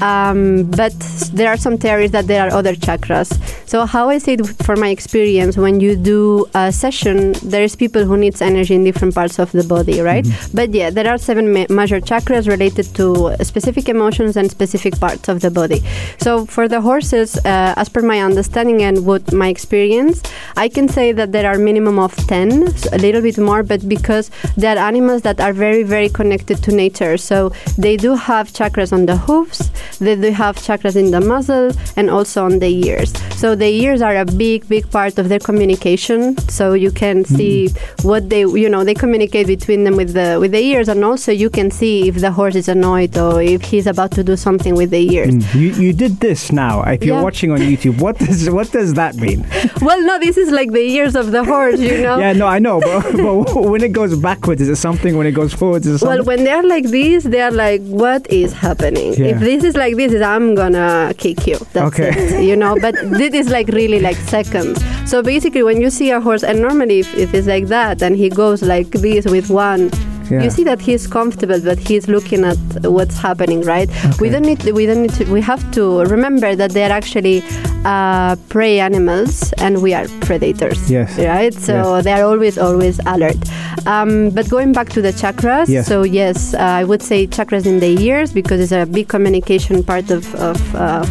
um, 0.01 0.63
but 0.69 0.93
there 1.33 1.49
are 1.49 1.57
some 1.57 1.77
theories 1.77 2.11
that 2.11 2.27
there 2.27 2.47
are 2.47 2.53
other 2.53 2.75
chakras. 2.75 3.29
So, 3.67 3.85
how 3.85 4.09
I 4.09 4.17
say 4.19 4.33
it 4.33 4.45
for 4.63 4.75
my 4.75 4.89
experience, 4.89 5.57
when 5.57 5.79
you 5.79 5.95
do 5.95 6.45
a 6.53 6.71
session, 6.71 7.33
there 7.43 7.63
is 7.63 7.75
people 7.75 8.05
who 8.05 8.17
needs 8.17 8.41
energy 8.41 8.75
in 8.75 8.83
different 8.83 9.15
parts 9.15 9.39
of 9.39 9.51
the 9.51 9.63
body, 9.63 9.99
right? 10.01 10.27
But 10.53 10.73
yeah, 10.73 10.89
there 10.91 11.07
are 11.09 11.17
seven 11.17 11.51
ma- 11.51 11.65
major 11.69 11.99
chakras 11.99 12.47
related 12.47 12.93
to 12.95 13.35
specific 13.43 13.89
emotions 13.89 14.37
and 14.37 14.51
specific 14.51 14.99
parts 14.99 15.27
of 15.27 15.41
the 15.41 15.49
body. 15.49 15.81
So, 16.19 16.45
for 16.45 16.67
the 16.67 16.81
horses, 16.81 17.37
uh, 17.37 17.73
as 17.75 17.89
per 17.89 18.01
my 18.01 18.19
understanding 18.21 18.83
and 18.83 19.05
what 19.05 19.33
my 19.33 19.47
experience, 19.47 20.21
I 20.55 20.69
can 20.69 20.82
say 20.89 21.11
that 21.11 21.31
there 21.31 21.49
are 21.51 21.57
minimum 21.57 21.99
of 21.99 22.15
10, 22.27 22.75
so 22.75 22.89
a 22.93 22.97
little 22.97 23.21
bit 23.21 23.37
more, 23.37 23.63
but 23.63 23.87
because 23.87 24.31
they 24.57 24.67
are 24.67 24.77
animals 24.77 25.21
that 25.23 25.39
are 25.39 25.53
very, 25.53 25.83
very 25.83 26.09
connected 26.09 26.63
to 26.63 26.71
nature. 26.71 27.17
So 27.17 27.51
they 27.77 27.97
do 27.97 28.15
have 28.15 28.49
chakras 28.49 28.93
on 28.93 29.05
the 29.05 29.17
hooves, 29.17 29.71
they 29.99 30.15
do 30.15 30.31
have 30.31 30.57
chakras 30.57 30.95
in 30.95 31.11
the 31.11 31.21
muzzle, 31.21 31.71
and 31.95 32.09
also 32.09 32.45
on 32.45 32.59
the 32.59 32.67
ears. 32.87 33.13
So 33.37 33.55
the 33.55 33.67
ears 33.67 34.01
are 34.01 34.15
a 34.15 34.25
big, 34.25 34.67
big 34.67 34.89
part 34.89 35.17
of 35.17 35.29
their 35.29 35.39
communication. 35.39 36.37
So 36.49 36.73
you 36.73 36.91
can 36.91 37.23
mm-hmm. 37.23 37.35
see 37.35 37.69
what 38.03 38.29
they, 38.29 38.41
you 38.41 38.69
know, 38.69 38.83
they 38.83 38.93
communicate 38.93 39.47
between 39.47 39.83
them 39.83 39.95
with 39.95 40.13
the 40.13 40.37
with 40.39 40.51
the 40.51 40.59
ears, 40.61 40.87
and 40.89 41.03
also 41.03 41.31
you 41.31 41.49
can 41.49 41.71
see 41.71 42.07
if 42.07 42.15
the 42.15 42.31
horse 42.31 42.55
is 42.55 42.67
annoyed 42.67 43.17
or 43.17 43.41
if 43.41 43.61
he's 43.63 43.87
about 43.87 44.11
to 44.11 44.23
do 44.23 44.35
something 44.35 44.75
with 44.75 44.89
the 44.91 45.13
ears. 45.13 45.33
Mm, 45.33 45.55
you, 45.55 45.69
you 45.83 45.93
did 45.93 46.19
this 46.19 46.51
now. 46.51 46.81
If 46.83 47.03
you're 47.03 47.17
Yeah. 47.17 47.23
watching 47.23 47.51
on 47.51 47.59
YouTube, 47.59 47.99
what 47.99 48.17
does 48.17 48.49
what 48.49 48.71
does 48.71 48.93
that 48.95 49.15
mean? 49.15 49.45
Well, 49.81 50.01
no, 50.01 50.17
this 50.19 50.37
is 50.37 50.49
like 50.51 50.71
the 50.73 50.79
ears 50.81 51.15
of 51.15 51.31
the 51.31 51.43
horse, 51.43 51.79
you 51.79 52.01
know. 52.01 52.17
Yeah, 52.19 52.33
no, 52.33 52.47
I 52.47 52.59
know, 52.59 52.79
but, 52.81 53.15
but 53.53 53.61
when 53.63 53.83
it 53.83 53.93
goes 53.93 54.17
backwards, 54.17 54.61
is 54.61 54.69
it 54.69 54.75
something? 54.75 55.17
When 55.17 55.25
it 55.27 55.31
goes 55.31 55.53
forwards, 55.53 55.87
is 55.87 55.95
it 55.95 55.97
something? 55.99 56.17
Well, 56.17 56.25
when 56.25 56.43
they're 56.43 56.63
like 56.63 56.85
this, 56.85 57.23
they're 57.23 57.51
like, 57.51 57.81
"What 57.83 58.29
is 58.31 58.53
happening?" 58.53 59.13
Yeah. 59.13 59.27
If 59.35 59.39
this 59.39 59.63
is 59.63 59.75
like 59.75 59.95
this, 59.95 60.21
I'm 60.21 60.55
gonna 60.55 61.13
kick 61.17 61.47
you. 61.47 61.57
That's 61.73 61.87
Okay. 61.99 62.09
it, 62.15 62.43
you 62.43 62.55
know. 62.55 62.77
But 62.81 62.95
this 63.21 63.33
is 63.33 63.49
like 63.49 63.67
really 63.69 63.99
like 63.99 64.17
seconds. 64.17 64.83
So 65.09 65.21
basically, 65.21 65.63
when 65.63 65.79
you 65.81 65.89
see 65.89 66.11
a 66.11 66.19
horse, 66.19 66.43
and 66.43 66.61
normally 66.61 66.99
if, 66.99 67.13
if 67.15 67.33
it's 67.33 67.47
like 67.47 67.67
that, 67.67 68.01
and 68.01 68.15
he 68.15 68.29
goes 68.29 68.61
like 68.61 68.89
this 68.89 69.25
with 69.25 69.49
one. 69.49 69.91
Yeah. 70.33 70.43
You 70.43 70.49
see 70.49 70.63
that 70.65 70.79
he's 70.81 71.05
comfortable, 71.07 71.59
but 71.61 71.77
he's 71.79 72.07
looking 72.07 72.43
at 72.51 72.57
what's 72.97 73.17
happening, 73.27 73.61
right? 73.61 73.89
We 74.19 74.29
don't 74.29 74.45
need. 74.45 74.63
We 74.79 74.85
don't 74.85 75.01
need 75.05 75.13
to. 75.19 75.23
We 75.31 75.41
have 75.41 75.63
to 75.77 75.83
remember 76.15 76.55
that 76.55 76.71
they're 76.71 76.91
actually 76.91 77.37
uh, 77.85 78.35
prey 78.49 78.79
animals, 78.79 79.53
and 79.65 79.81
we 79.81 79.93
are 79.93 80.07
predators. 80.21 80.79
Yes. 80.89 81.17
Right. 81.17 81.53
So 81.53 82.01
they 82.01 82.11
are 82.13 82.23
always, 82.23 82.57
always 82.57 82.99
alert. 83.05 83.37
Um, 83.85 84.29
but 84.31 84.49
going 84.49 84.71
back 84.73 84.89
to 84.89 85.01
the 85.01 85.11
chakras, 85.11 85.67
Yes. 85.69 85.87
so 85.87 86.03
yes, 86.03 86.53
uh, 86.53 86.57
I 86.81 86.83
would 86.83 87.01
say 87.01 87.27
chakras 87.27 87.65
in 87.65 87.79
the 87.79 87.91
ears 88.01 88.31
because 88.33 88.59
it's 88.61 88.71
a 88.71 88.85
big 88.85 89.07
communication 89.07 89.83
part 89.83 90.09
of 90.11 90.23
of, 90.35 90.59
uh, 90.75 91.05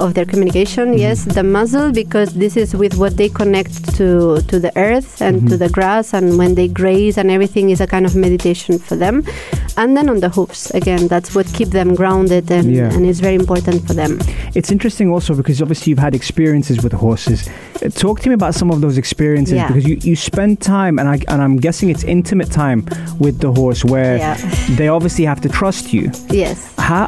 of 0.00 0.14
their 0.14 0.24
communication. 0.24 0.90
Mm-hmm. 0.90 1.06
Yes, 1.06 1.24
the 1.24 1.42
muzzle 1.42 1.92
because 1.92 2.34
this 2.34 2.56
is 2.56 2.74
with 2.74 2.96
what 2.96 3.16
they 3.16 3.28
connect 3.28 3.94
to 3.96 4.40
to 4.48 4.58
the 4.58 4.72
earth 4.76 5.20
and 5.20 5.40
to 5.40 5.54
mm-hmm. 5.54 5.64
the 5.64 5.68
grass, 5.68 6.14
and 6.14 6.38
when 6.38 6.54
they 6.54 6.68
graze 6.68 7.18
and 7.18 7.30
everything 7.30 7.70
is 7.70 7.80
a 7.80 7.86
kind 7.86 8.06
of 8.06 8.16
meditation 8.16 8.78
for 8.78 8.96
them. 8.96 9.24
And 9.76 9.96
then 9.96 10.08
on 10.10 10.20
the 10.20 10.28
hooves, 10.28 10.70
again, 10.72 11.08
that's 11.08 11.34
what 11.34 11.46
keep 11.54 11.68
them 11.68 11.94
grounded 11.94 12.50
and, 12.50 12.74
Yeah. 12.74 12.92
and 12.92 13.06
is 13.06 13.20
very 13.20 13.34
important 13.34 13.86
for 13.86 13.94
them. 13.94 14.18
It's 14.54 14.70
interesting 14.70 15.10
also 15.10 15.34
because 15.34 15.62
obviously 15.62 15.90
you've 15.90 15.98
had 15.98 16.14
experiences 16.14 16.82
with 16.82 16.92
horses. 16.92 17.48
Uh, 17.82 17.88
Talk 17.88 18.20
to 18.20 18.28
me 18.28 18.34
about 18.34 18.54
some 18.54 18.70
of 18.70 18.80
those 18.80 18.98
experiences 18.98 19.54
Yeah. 19.54 19.68
because 19.68 19.86
you, 19.88 19.96
you 20.02 20.16
spend 20.16 20.60
time 20.60 20.98
and 20.98 21.08
I 21.08 21.18
and 21.28 21.40
I'm 21.42 21.56
guessing 21.56 21.88
it's 21.90 22.04
intimate 22.04 22.50
time 22.50 22.84
with 23.18 23.38
the 23.40 23.52
horse 23.52 23.84
where 23.84 24.16
Yeah. 24.18 24.36
they 24.76 24.88
obviously 24.88 25.24
have 25.24 25.40
to 25.42 25.48
trust 25.48 25.92
you. 25.94 26.10
Yes. 26.30 26.56
How, 26.78 27.04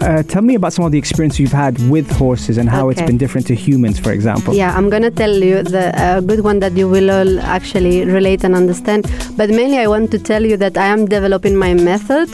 uh, 0.00 0.22
tell 0.24 0.42
me 0.42 0.54
about 0.54 0.72
some 0.72 0.84
of 0.84 0.92
the 0.92 0.98
experience 0.98 1.38
you've 1.40 1.52
had 1.66 1.78
with 1.88 2.10
horses 2.10 2.58
and 2.58 2.68
how 2.68 2.90
it's 2.90 3.02
been 3.02 3.18
different 3.18 3.46
to 3.48 3.54
humans, 3.54 3.98
for 3.98 4.12
example. 4.12 4.54
Yeah, 4.54 4.76
I'm 4.76 4.88
gonna 4.90 5.10
tell 5.10 5.32
you 5.32 5.62
the 5.62 5.86
uh, 6.00 6.20
good 6.20 6.40
one 6.44 6.58
that 6.60 6.72
you 6.76 6.88
will 6.88 7.10
all 7.10 7.40
actually 7.40 8.04
relate 8.04 8.44
and 8.44 8.54
understand. 8.54 9.06
But 9.36 9.48
mainly, 9.50 9.78
I 9.78 9.86
want 9.86 10.10
to 10.10 10.18
tell 10.18 10.44
you 10.44 10.56
that 10.58 10.76
I 10.76 10.86
am 10.86 11.06
developing 11.06 11.56
my 11.56 11.72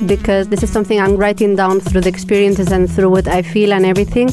because 0.06 0.48
this 0.48 0.62
is 0.62 0.70
something 0.70 1.00
I'm 1.00 1.16
writing 1.16 1.54
down 1.54 1.80
through 1.80 2.00
the 2.00 2.08
experiences 2.08 2.72
and 2.72 2.90
through 2.90 3.10
what 3.10 3.28
I 3.28 3.42
feel 3.42 3.72
and 3.72 3.86
everything. 3.86 4.28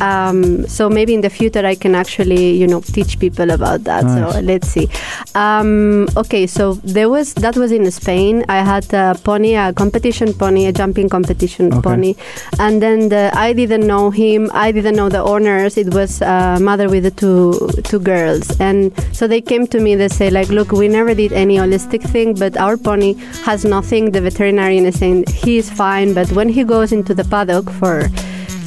Um, 0.00 0.66
so 0.66 0.88
maybe 0.88 1.14
in 1.14 1.20
the 1.20 1.30
future 1.30 1.64
I 1.66 1.74
can 1.74 1.94
actually, 1.94 2.52
you 2.56 2.66
know, 2.66 2.80
teach 2.80 3.18
people 3.18 3.50
about 3.50 3.84
that. 3.84 4.04
Nice. 4.04 4.34
So 4.34 4.40
let's 4.40 4.68
see. 4.68 4.88
Um, 5.34 6.08
okay, 6.16 6.46
so 6.46 6.74
there 6.84 7.08
was 7.08 7.34
that 7.34 7.56
was 7.56 7.72
in 7.72 7.90
Spain. 7.90 8.44
I 8.48 8.58
had 8.62 8.92
a 8.94 9.14
pony, 9.22 9.54
a 9.54 9.72
competition 9.72 10.32
pony, 10.32 10.66
a 10.66 10.72
jumping 10.72 11.08
competition 11.08 11.72
Okay. 11.72 11.80
pony, 11.82 12.14
and 12.58 12.80
then 12.82 13.08
the, 13.08 13.30
I 13.34 13.52
didn't 13.52 13.86
know 13.86 14.10
him. 14.10 14.50
I 14.52 14.72
didn't 14.72 14.96
know 14.96 15.08
the 15.08 15.22
owners. 15.22 15.76
It 15.76 15.92
was 15.94 16.20
a 16.22 16.58
mother 16.60 16.88
with 16.88 17.04
the 17.04 17.10
two 17.10 17.70
two 17.84 17.98
girls, 17.98 18.58
and 18.60 18.92
so 19.12 19.26
they 19.26 19.40
came 19.40 19.66
to 19.68 19.80
me. 19.80 19.94
They 19.94 20.08
say 20.08 20.30
like, 20.30 20.48
look, 20.48 20.72
we 20.72 20.88
never 20.88 21.14
did 21.14 21.32
any 21.32 21.56
holistic 21.56 22.02
thing, 22.02 22.34
but 22.34 22.56
our 22.56 22.76
pony 22.76 23.14
has 23.44 23.64
nothing. 23.64 24.10
The 24.12 24.20
veterinarian 24.20 24.84
is 24.86 24.98
saying 24.98 25.24
he 25.28 25.58
is 25.58 25.70
fine, 25.70 26.14
but 26.14 26.30
when 26.32 26.48
he 26.48 26.64
goes 26.64 26.92
into 26.92 27.14
the 27.14 27.24
paddock 27.24 27.70
for 27.70 28.08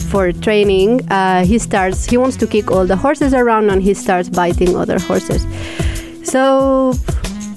for 0.10 0.32
training, 0.32 1.10
uh, 1.12 1.46
he 1.46 1.60
starts. 1.60 2.06
He 2.06 2.18
wants 2.18 2.38
to 2.38 2.48
kick 2.48 2.72
all 2.72 2.86
the 2.86 2.96
horses 2.96 3.34
around, 3.34 3.70
and 3.70 3.82
he 3.82 3.94
starts 3.94 4.30
biting 4.30 4.76
other 4.76 5.00
horses. 5.00 5.46
So, 6.24 6.94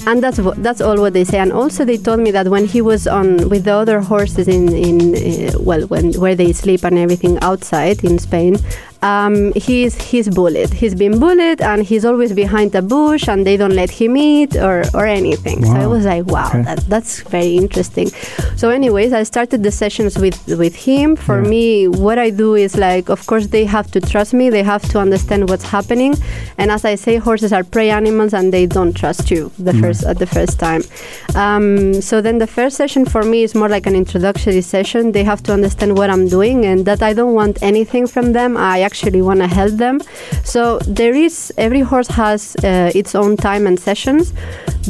and 0.06 0.22
that's 0.22 0.38
that's 0.58 0.80
all 0.80 1.00
what 1.00 1.12
they 1.12 1.24
say. 1.24 1.38
And 1.38 1.52
also, 1.52 1.84
they 1.84 1.98
told 1.98 2.20
me 2.20 2.30
that 2.30 2.48
when 2.48 2.66
he 2.66 2.80
was 2.80 3.06
on 3.06 3.48
with 3.48 3.64
the 3.64 3.74
other 3.74 4.00
horses 4.00 4.48
in 4.48 4.72
in 4.72 5.14
uh, 5.14 5.58
well, 5.60 5.86
when 5.88 6.12
where 6.14 6.34
they 6.34 6.52
sleep 6.52 6.84
and 6.84 6.98
everything 6.98 7.38
outside 7.40 8.04
in 8.04 8.18
Spain, 8.18 8.56
um, 9.02 9.52
he's 9.54 9.94
he's 10.10 10.28
bullied. 10.28 10.72
He's 10.72 10.94
been 10.94 11.18
bullied, 11.18 11.60
and 11.60 11.82
he's 11.82 12.04
always 12.04 12.32
behind 12.32 12.74
a 12.74 12.82
bush, 12.82 13.28
and 13.28 13.44
they 13.46 13.56
don't 13.56 13.74
let 13.74 13.90
him 13.90 14.16
eat 14.16 14.56
or 14.56 14.84
or 14.94 15.06
anything. 15.06 15.64
So 15.64 15.72
I 15.72 15.86
was 15.86 16.04
like, 16.04 16.24
wow, 16.26 16.48
Okay. 16.48 16.62
that, 16.62 16.78
that's 16.88 17.20
very 17.22 17.56
interesting. 17.56 18.08
So, 18.56 18.70
anyways, 18.70 19.12
I 19.12 19.24
started 19.24 19.62
the 19.62 19.70
sessions 19.72 20.18
with 20.18 20.38
with 20.62 20.74
him. 20.76 21.16
For 21.16 21.42
Yeah. 21.42 21.48
me, 21.54 21.88
what 21.88 22.18
I 22.18 22.30
do 22.30 22.54
is 22.54 22.76
like, 22.76 23.08
of 23.08 23.26
course, 23.26 23.46
they 23.48 23.64
have 23.64 23.90
to 23.94 24.00
trust 24.00 24.32
me. 24.34 24.50
They 24.50 24.62
have 24.62 24.82
to 24.92 25.00
understand 25.00 25.48
what's 25.50 25.64
happening. 25.64 26.14
And 26.58 26.70
as 26.70 26.84
I 26.84 26.94
say, 26.96 27.16
horses 27.16 27.52
are 27.52 27.64
prey 27.64 27.90
animals, 27.90 28.32
and 28.34 28.52
they 28.52 28.66
don't 28.66 28.94
trust 29.02 29.30
you 29.30 29.50
the 29.58 29.74
first 29.74 30.04
at 30.04 30.18
the 30.18 30.26
first 30.26 30.58
time. 30.60 30.82
Um, 31.34 32.00
so 32.02 32.20
then 32.20 32.38
the 32.38 32.46
first 32.46 32.76
session 32.76 33.04
for 33.06 33.22
me 33.22 33.42
is 33.42 33.54
more 33.54 33.68
like 33.68 33.86
an 33.86 33.94
introductory 33.96 34.60
session. 34.60 35.12
They 35.12 35.24
have 35.24 35.42
to 35.44 35.52
understand 35.52 35.96
what 35.98 36.10
I'm 36.10 36.28
doing 36.28 36.64
and 36.64 36.84
that 36.84 37.02
I 37.02 37.12
don't 37.14 37.34
want 37.34 37.62
anything 37.62 38.06
from 38.06 38.32
them. 38.32 38.56
I 38.56 38.80
actually 38.92 39.22
want 39.22 39.40
to 39.40 39.48
help 39.60 39.74
them. 39.84 39.96
So 40.44 40.78
there 41.00 41.14
is 41.26 41.34
every 41.56 41.80
horse 41.80 42.08
has 42.08 42.40
uh, 42.56 43.00
its 43.00 43.14
own 43.14 43.36
time 43.48 43.66
and 43.66 43.80
sessions, 43.80 44.34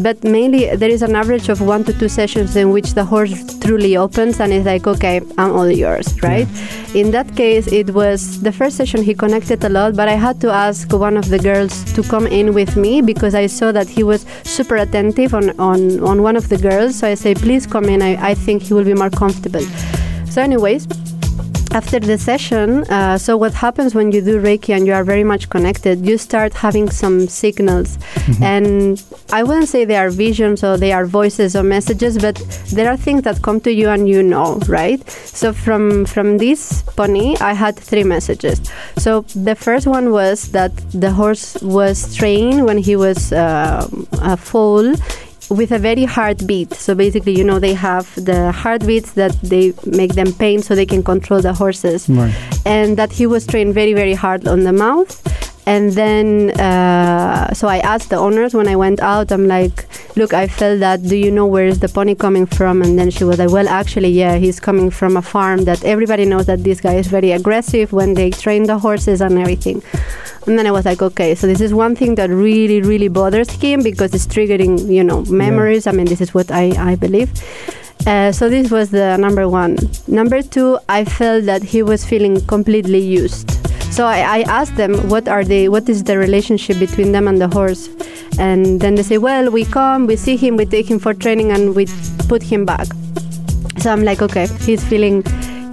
but 0.06 0.16
mainly 0.24 0.62
there 0.80 0.92
is 0.96 1.02
an 1.02 1.14
average 1.14 1.48
of 1.48 1.60
one 1.60 1.84
to 1.84 1.92
two 2.00 2.08
sessions 2.08 2.56
in 2.56 2.66
which 2.74 2.94
the 2.98 3.04
horse 3.04 3.34
truly 3.64 3.96
opens 3.96 4.40
and 4.40 4.52
is 4.52 4.64
like, 4.66 4.86
okay, 4.94 5.20
I'm 5.38 5.52
all 5.58 5.70
yours, 5.70 6.08
right? 6.22 6.48
In 6.94 7.12
that 7.12 7.28
case, 7.36 7.66
it 7.80 7.88
was 7.94 8.20
the 8.40 8.52
first 8.52 8.76
session 8.76 9.02
he 9.10 9.14
connected 9.14 9.62
a 9.64 9.68
lot, 9.68 9.94
but 9.94 10.08
I 10.08 10.16
had 10.26 10.40
to 10.40 10.50
ask 10.50 10.92
one 10.92 11.16
of 11.16 11.26
the 11.28 11.38
girls 11.38 11.74
to 11.96 12.02
come 12.02 12.26
in 12.26 12.54
with 12.54 12.76
me 12.76 13.02
because 13.02 13.34
I 13.34 13.46
saw 13.46 13.70
that 13.72 13.88
he 13.88 14.02
was 14.02 14.26
super 14.42 14.76
attentive 14.76 15.32
on, 15.32 15.46
on, 15.60 15.80
on 16.10 16.22
one 16.22 16.36
of 16.36 16.48
the 16.48 16.58
girls. 16.58 16.98
So 16.98 17.06
I 17.06 17.14
say, 17.14 17.34
please 17.34 17.66
come 17.66 17.86
in. 17.94 18.02
I, 18.02 18.30
I 18.30 18.34
think 18.34 18.62
he 18.62 18.74
will 18.74 18.88
be 18.92 18.94
more 18.94 19.10
comfortable. 19.10 19.66
So, 20.32 20.40
anyways, 20.42 20.86
after 21.74 21.98
the 21.98 22.18
session, 22.18 22.84
uh, 22.90 23.16
so 23.16 23.36
what 23.36 23.54
happens 23.54 23.94
when 23.94 24.12
you 24.12 24.20
do 24.20 24.40
Reiki 24.40 24.74
and 24.74 24.86
you 24.86 24.92
are 24.92 25.04
very 25.04 25.24
much 25.24 25.48
connected, 25.48 26.06
you 26.06 26.18
start 26.18 26.52
having 26.52 26.90
some 26.90 27.28
signals. 27.28 27.98
And 28.42 29.02
I 29.32 29.42
wouldn't 29.42 29.68
say 29.68 29.84
they 29.84 29.96
are 29.96 30.10
visions 30.10 30.62
or 30.62 30.76
they 30.76 30.92
are 30.92 31.06
voices 31.06 31.56
or 31.56 31.62
messages, 31.62 32.18
but 32.18 32.36
there 32.72 32.88
are 32.90 32.96
things 32.96 33.22
that 33.22 33.42
come 33.42 33.60
to 33.60 33.72
you 33.72 33.88
and 33.88 34.08
you 34.08 34.22
know, 34.22 34.58
right? 34.68 35.00
So 35.10 35.52
from 35.52 36.04
from 36.04 36.38
this 36.38 36.82
pony, 36.96 37.36
I 37.40 37.52
had 37.54 37.76
three 37.76 38.04
messages. 38.04 38.60
So 38.98 39.22
the 39.34 39.54
first 39.54 39.86
one 39.86 40.10
was 40.10 40.52
that 40.52 40.72
the 40.92 41.12
horse 41.12 41.56
was 41.62 42.14
trained 42.14 42.64
when 42.66 42.78
he 42.78 42.96
was 42.96 43.32
uh, 43.32 43.88
a 44.20 44.36
foal 44.36 44.94
with 45.52 45.72
a 45.72 45.78
very 45.78 46.04
hard 46.04 46.46
bit. 46.46 46.74
So 46.74 46.94
basically, 46.94 47.36
you 47.36 47.44
know, 47.44 47.58
they 47.58 47.74
have 47.74 48.12
the 48.14 48.52
hard 48.52 48.86
bits 48.86 49.12
that 49.12 49.32
they 49.42 49.74
make 49.86 50.14
them 50.14 50.32
pain 50.32 50.62
so 50.62 50.74
they 50.74 50.86
can 50.86 51.02
control 51.02 51.40
the 51.40 51.52
horses. 51.52 52.08
Right. 52.08 52.34
And 52.64 52.96
that 52.96 53.12
he 53.12 53.26
was 53.26 53.46
trained 53.46 53.74
very, 53.74 53.92
very 53.92 54.14
hard 54.14 54.48
on 54.48 54.60
the 54.64 54.72
mouth. 54.72 55.41
And 55.64 55.92
then, 55.92 56.50
uh, 56.58 57.54
so 57.54 57.68
I 57.68 57.78
asked 57.78 58.10
the 58.10 58.16
owners 58.16 58.52
when 58.52 58.66
I 58.66 58.74
went 58.74 58.98
out, 59.00 59.30
I'm 59.30 59.46
like, 59.46 59.86
look, 60.16 60.34
I 60.34 60.48
felt 60.48 60.80
that, 60.80 61.02
do 61.02 61.16
you 61.16 61.30
know 61.30 61.46
where 61.46 61.66
is 61.66 61.78
the 61.78 61.88
pony 61.88 62.16
coming 62.16 62.46
from? 62.46 62.82
And 62.82 62.98
then 62.98 63.10
she 63.10 63.22
was 63.22 63.38
like, 63.38 63.50
well, 63.50 63.68
actually, 63.68 64.08
yeah, 64.08 64.38
he's 64.38 64.58
coming 64.58 64.90
from 64.90 65.16
a 65.16 65.22
farm 65.22 65.64
that 65.64 65.84
everybody 65.84 66.24
knows 66.24 66.46
that 66.46 66.64
this 66.64 66.80
guy 66.80 66.94
is 66.94 67.06
very 67.06 67.30
aggressive 67.30 67.92
when 67.92 68.14
they 68.14 68.30
train 68.30 68.64
the 68.64 68.78
horses 68.78 69.20
and 69.20 69.38
everything. 69.38 69.82
And 70.48 70.58
then 70.58 70.66
I 70.66 70.72
was 70.72 70.84
like, 70.84 71.00
okay, 71.00 71.36
so 71.36 71.46
this 71.46 71.60
is 71.60 71.72
one 71.72 71.94
thing 71.94 72.16
that 72.16 72.30
really, 72.30 72.82
really 72.82 73.06
bothers 73.06 73.48
him 73.50 73.84
because 73.84 74.12
it's 74.12 74.26
triggering, 74.26 74.92
you 74.92 75.04
know, 75.04 75.22
memories. 75.26 75.86
I 75.86 75.92
mean, 75.92 76.06
this 76.06 76.20
is 76.20 76.34
what 76.34 76.50
I, 76.50 76.72
I 76.76 76.96
believe. 76.96 77.30
Uh, 78.04 78.32
so 78.32 78.48
this 78.48 78.68
was 78.68 78.90
the 78.90 79.16
number 79.16 79.48
one. 79.48 79.78
Number 80.08 80.42
two, 80.42 80.80
I 80.88 81.04
felt 81.04 81.44
that 81.44 81.62
he 81.62 81.84
was 81.84 82.04
feeling 82.04 82.44
completely 82.46 82.98
used. 82.98 83.61
So 83.92 84.06
I, 84.06 84.20
I 84.20 84.40
asked 84.48 84.76
them, 84.76 84.94
what 85.10 85.28
are 85.28 85.44
they? 85.44 85.68
What 85.68 85.86
is 85.86 86.04
the 86.04 86.16
relationship 86.16 86.78
between 86.78 87.12
them 87.12 87.28
and 87.28 87.38
the 87.38 87.48
horse? 87.48 87.90
And 88.38 88.80
then 88.80 88.94
they 88.94 89.02
say, 89.02 89.18
well, 89.18 89.50
we 89.50 89.66
come, 89.66 90.06
we 90.06 90.16
see 90.16 90.34
him, 90.34 90.56
we 90.56 90.64
take 90.64 90.90
him 90.90 90.98
for 90.98 91.12
training, 91.12 91.52
and 91.52 91.76
we 91.76 91.86
put 92.26 92.42
him 92.42 92.64
back. 92.64 92.86
So 93.80 93.92
I'm 93.92 94.02
like, 94.02 94.22
okay, 94.22 94.46
he's 94.60 94.82
feeling 94.82 95.22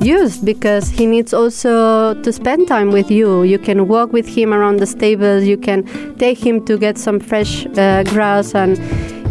used 0.02 0.44
because 0.44 0.90
he 0.90 1.06
needs 1.06 1.34
also 1.34 2.14
to 2.22 2.34
spend 2.34 2.68
time 2.68 2.92
with 2.92 3.10
you. 3.10 3.44
You 3.44 3.58
can 3.58 3.88
walk 3.88 4.12
with 4.12 4.28
him 4.28 4.54
around 4.54 4.82
the 4.82 4.86
stables, 4.86 5.46
you 5.46 5.58
can 5.58 5.86
take 6.18 6.46
him 6.46 6.66
to 6.66 6.78
get 6.78 6.98
some 6.98 7.22
fresh 7.22 7.66
uh, 7.78 8.04
grass 8.04 8.54
and 8.54 8.78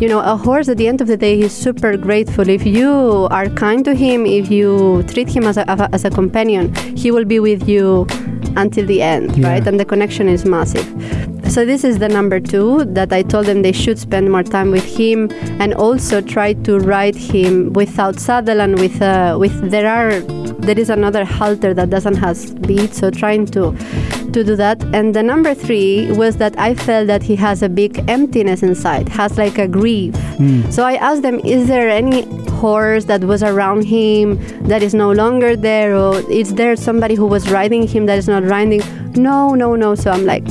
you 0.01 0.09
know, 0.09 0.21
a 0.21 0.37
horse 0.37 0.69
at 0.69 0.77
the 0.77 0.87
end 0.87 1.01
of 1.01 1.09
the 1.09 1.17
day 1.17 1.41
is 1.41 1.53
super 1.53 1.97
grateful. 1.97 2.49
If 2.49 2.65
you 2.65 3.27
are 3.33 3.49
kind 3.49 3.85
to 3.85 3.95
him, 3.95 4.27
if 4.27 4.49
you 4.49 5.03
treat 5.09 5.29
him 5.29 5.45
as 5.45 5.57
a, 5.57 5.69
as 5.93 6.05
a 6.05 6.11
companion, 6.11 6.73
he 6.97 7.11
will 7.11 7.25
be 7.25 7.41
with 7.41 7.69
you 7.69 8.07
until 8.57 8.87
the 8.87 9.03
end, 9.03 9.37
Yeah. 9.37 9.49
right? 9.51 9.67
And 9.67 9.79
the 9.79 9.85
connection 9.85 10.29
is 10.29 10.45
massive. 10.45 10.87
So 11.49 11.65
this 11.65 11.83
is 11.83 11.99
the 11.99 12.09
number 12.09 12.41
two 12.41 12.85
that 12.85 13.11
I 13.13 13.23
told 13.23 13.47
them 13.47 13.63
they 13.63 13.73
should 13.73 13.99
spend 13.99 14.31
more 14.31 14.43
time 14.43 14.71
with 14.71 14.85
him 14.85 15.31
and 15.61 15.73
also 15.75 16.21
try 16.21 16.53
to 16.65 16.79
ride 16.79 17.17
him 17.17 17.73
without 17.73 18.21
saddle 18.21 18.61
and 18.61 18.79
with 18.79 19.01
uh, 19.01 19.37
with 19.41 19.71
there 19.71 19.89
are 19.89 20.21
there 20.61 20.79
is 20.79 20.91
another 20.91 21.25
halter 21.25 21.73
that 21.73 21.89
doesn't 21.89 22.17
has 22.17 22.53
bit 22.53 22.93
so 22.95 23.11
trying 23.11 23.47
to 23.47 23.73
to 24.39 24.45
do 24.45 24.57
that. 24.57 24.83
And 24.95 25.15
the 25.15 25.23
number 25.23 25.55
three 25.55 26.11
was 26.13 26.37
that 26.37 26.59
I 26.59 26.75
felt 26.75 27.07
that 27.09 27.23
he 27.23 27.37
has 27.37 27.63
a 27.63 27.69
big 27.69 28.05
emptiness 28.09 28.63
inside 28.63 29.09
has 29.09 29.37
like 29.37 29.59
a 29.59 29.67
grief. 29.67 30.15
Hmm. 30.37 30.71
So 30.71 30.85
I 30.85 30.95
asked 30.95 31.23
them 31.23 31.41
is 31.41 31.67
there 31.67 31.89
any 31.89 32.23
horse 32.63 33.05
that 33.07 33.23
was 33.25 33.43
around 33.43 33.83
him 33.85 34.39
that 34.69 34.83
is 34.83 34.95
no 34.95 35.11
longer 35.13 35.57
there 35.57 35.97
or 35.97 36.19
is 36.31 36.55
there 36.55 36.77
somebody 36.77 37.15
who 37.15 37.27
was 37.27 37.51
riding 37.51 37.87
him 37.87 38.07
that 38.07 38.19
is 38.19 38.29
not 38.29 38.45
riding? 38.45 38.83
No 39.15 39.55
no 39.55 39.75
no. 39.75 39.95
So 39.95 40.11
I'm 40.11 40.25
like 40.25 40.47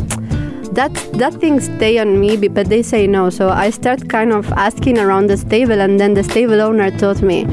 that 0.79 0.93
that 1.13 1.33
thing 1.35 1.59
stay 1.59 1.97
on 1.97 2.19
me 2.19 2.35
but 2.47 2.67
they 2.67 2.83
say 2.83 3.07
no. 3.07 3.29
So 3.29 3.49
i 3.49 3.69
start 3.69 4.09
kind 4.09 4.31
of 4.33 4.51
asking 4.53 4.97
around 4.99 5.27
the 5.27 5.37
stable 5.37 5.79
and 5.79 5.99
then 5.99 6.13
the 6.13 6.23
stable 6.23 6.61
owner 6.61 6.91
told 6.91 7.21
me 7.21 7.45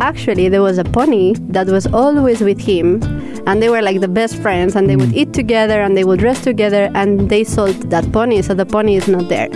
actually 0.00 0.48
there 0.48 0.62
was 0.62 0.78
a 0.78 0.84
pony 0.84 1.34
that 1.50 1.66
was 1.66 1.86
always 1.88 2.40
with 2.40 2.58
him 2.58 3.00
and 3.46 3.62
they 3.62 3.68
were 3.68 3.82
like 3.82 4.00
the 4.00 4.08
best 4.08 4.36
friends 4.36 4.76
and 4.76 4.88
they 4.88 4.96
would 4.96 5.12
eat 5.14 5.32
together 5.32 5.80
and 5.80 5.96
they 5.96 6.04
would 6.04 6.22
rest 6.22 6.44
together 6.44 6.90
and 6.94 7.28
they 7.30 7.42
sold 7.44 7.76
that 7.90 8.10
pony 8.12 8.42
so 8.42 8.54
the 8.54 8.66
pony 8.66 8.96
is 8.96 9.08
not 9.08 9.28
there 9.28 9.48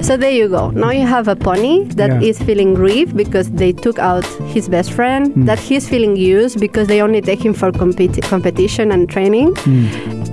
so 0.00 0.16
there 0.16 0.30
you 0.30 0.48
go 0.48 0.70
now 0.70 0.90
you 0.90 1.06
have 1.06 1.26
a 1.28 1.34
pony 1.36 1.84
that 2.00 2.22
is 2.22 2.38
Yeah. 2.38 2.46
feeling 2.46 2.74
grief 2.74 3.14
because 3.14 3.50
they 3.50 3.72
took 3.72 3.98
out 3.98 4.24
his 4.54 4.68
best 4.68 4.92
friend 4.92 5.32
that 5.48 5.58
he's 5.58 5.88
feeling 5.88 6.14
used 6.16 6.60
because 6.60 6.86
they 6.88 7.00
only 7.02 7.20
take 7.20 7.44
him 7.44 7.52
for 7.54 7.70
competi- 7.72 8.22
competition 8.22 8.92
and 8.92 9.08
training 9.08 9.56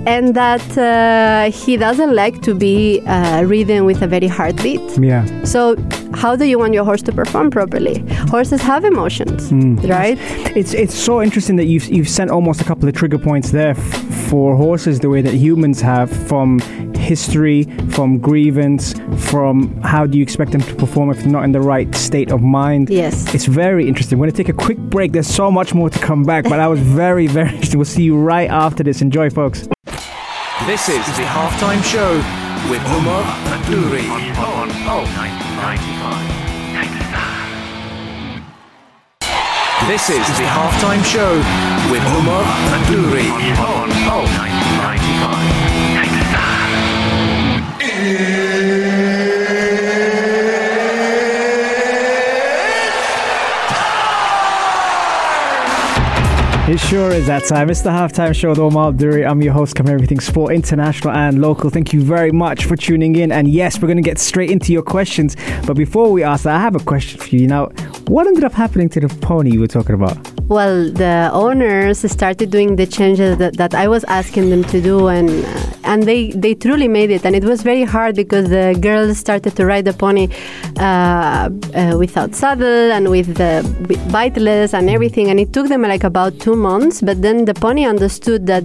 and 0.06 0.34
that 0.36 0.64
uh, 0.78 1.50
he 1.50 1.76
doesn't 1.76 2.14
like 2.14 2.40
to 2.42 2.54
be 2.54 3.00
uh, 3.06 3.42
ridden 3.44 3.84
with 3.84 4.02
a 4.02 4.06
very 4.06 4.28
hard 4.28 4.54
bit. 4.62 4.80
Yeah. 5.00 5.24
So, 5.42 5.74
how 6.16 6.34
do 6.34 6.46
you 6.46 6.58
want 6.58 6.72
your 6.72 6.84
horse 6.84 7.02
to 7.02 7.12
perform 7.12 7.50
properly? 7.50 7.98
Horses 8.30 8.62
have 8.62 8.84
emotions, 8.84 9.50
hmm. 9.50 9.76
right? 9.86 10.16
It's 10.56 10.72
it's 10.72 10.94
so 10.94 11.22
interesting 11.22 11.56
that 11.56 11.66
you've 11.66 11.86
you've 11.88 12.08
sent 12.08 12.30
almost 12.30 12.60
a 12.60 12.64
couple 12.64 12.88
of 12.88 12.94
trigger 12.94 13.18
points 13.18 13.50
there 13.50 13.70
f- 13.70 14.28
for 14.30 14.56
horses 14.56 15.00
the 15.00 15.10
way 15.10 15.20
that 15.20 15.34
humans 15.34 15.80
have 15.82 16.10
from 16.10 16.58
history, 16.96 17.64
from 17.90 18.18
grievance, 18.18 18.94
from 19.30 19.80
how 19.82 20.06
do 20.06 20.18
you 20.18 20.22
expect 20.22 20.52
them 20.52 20.62
to 20.62 20.74
perform 20.74 21.10
if 21.10 21.18
they're 21.18 21.32
not 21.32 21.44
in 21.44 21.52
the 21.52 21.60
right 21.60 21.94
state 21.94 22.32
of 22.32 22.42
mind. 22.42 22.88
Yes. 22.90 23.32
It's 23.34 23.44
very 23.44 23.86
interesting. 23.86 24.18
We're 24.18 24.26
going 24.26 24.36
to 24.36 24.42
take 24.44 24.48
a 24.48 24.64
quick 24.64 24.78
break. 24.78 25.12
There's 25.12 25.28
so 25.28 25.50
much 25.50 25.74
more 25.74 25.90
to 25.90 25.98
come 25.98 26.24
back, 26.24 26.44
but 26.44 26.58
I 26.58 26.66
was 26.66 26.80
very, 27.02 27.26
very 27.26 27.50
interesting. 27.50 27.78
We'll 27.78 27.84
see 27.84 28.04
you 28.04 28.18
right 28.18 28.50
after 28.50 28.82
this. 28.82 29.02
Enjoy, 29.02 29.30
folks. 29.30 29.68
This 30.64 30.88
is 30.88 31.04
the 31.16 31.26
halftime 31.36 31.82
show 31.84 32.16
with 32.70 32.82
Umar 32.90 33.22
Duri 33.66 34.08
on 34.38 34.70
Pulse 34.84 35.14
95. 35.14 35.45
This 39.86 40.10
is 40.10 40.26
the 40.36 40.44
halftime 40.44 41.02
show 41.02 41.36
with 41.90 42.02
Omar 42.12 42.42
Adouri 42.74 43.30
on 43.58 43.88
Pulse 44.04 44.36
95. 44.36 45.95
It 56.76 56.80
sure 56.80 57.10
is 57.10 57.26
that 57.26 57.46
time. 57.46 57.70
It's 57.70 57.80
the 57.80 57.88
halftime 57.88 58.34
show 58.34 58.50
with 58.50 58.58
Omar 58.58 58.92
Duri. 58.92 59.24
I'm 59.24 59.40
your 59.40 59.54
host, 59.54 59.74
covering 59.74 59.94
everything 59.94 60.20
sport, 60.20 60.54
international 60.54 61.14
and 61.14 61.40
local. 61.40 61.70
Thank 61.70 61.94
you 61.94 62.02
very 62.02 62.32
much 62.32 62.66
for 62.66 62.76
tuning 62.76 63.16
in. 63.16 63.32
And 63.32 63.48
yes, 63.48 63.80
we're 63.80 63.88
going 63.88 63.96
to 63.96 64.02
get 64.02 64.18
straight 64.18 64.50
into 64.50 64.74
your 64.74 64.82
questions. 64.82 65.36
But 65.66 65.72
before 65.72 66.12
we 66.12 66.22
ask 66.22 66.44
that, 66.44 66.54
I 66.54 66.60
have 66.60 66.76
a 66.76 66.80
question 66.80 67.18
for 67.18 67.34
you. 67.34 67.46
Now, 67.46 67.68
what 68.08 68.26
ended 68.26 68.44
up 68.44 68.52
happening 68.52 68.90
to 68.90 69.00
the 69.00 69.08
pony 69.08 69.52
you 69.52 69.60
were 69.60 69.66
talking 69.66 69.94
about? 69.94 70.35
Well, 70.48 70.92
the 70.92 71.28
owners 71.32 72.08
started 72.08 72.50
doing 72.50 72.76
the 72.76 72.86
changes 72.86 73.36
that, 73.38 73.56
that 73.56 73.74
I 73.74 73.88
was 73.88 74.04
asking 74.04 74.50
them 74.50 74.62
to 74.64 74.80
do, 74.80 75.08
and 75.08 75.28
uh, 75.28 75.76
and 75.82 76.04
they, 76.04 76.30
they 76.32 76.54
truly 76.54 76.86
made 76.86 77.10
it. 77.10 77.24
And 77.24 77.34
it 77.34 77.42
was 77.42 77.62
very 77.62 77.82
hard 77.82 78.14
because 78.14 78.48
the 78.48 78.78
girls 78.80 79.18
started 79.18 79.56
to 79.56 79.66
ride 79.66 79.86
the 79.86 79.92
pony 79.92 80.28
uh, 80.78 81.50
uh, 81.74 81.96
without 81.98 82.34
saddle 82.34 82.92
and 82.92 83.10
with 83.10 83.34
the 83.34 83.62
biteless 84.10 84.72
and 84.72 84.88
everything. 84.88 85.30
And 85.30 85.40
it 85.40 85.52
took 85.52 85.68
them 85.68 85.82
like 85.82 86.04
about 86.04 86.38
two 86.38 86.54
months. 86.54 87.00
But 87.00 87.22
then 87.22 87.44
the 87.44 87.54
pony 87.54 87.84
understood 87.84 88.46
that 88.46 88.64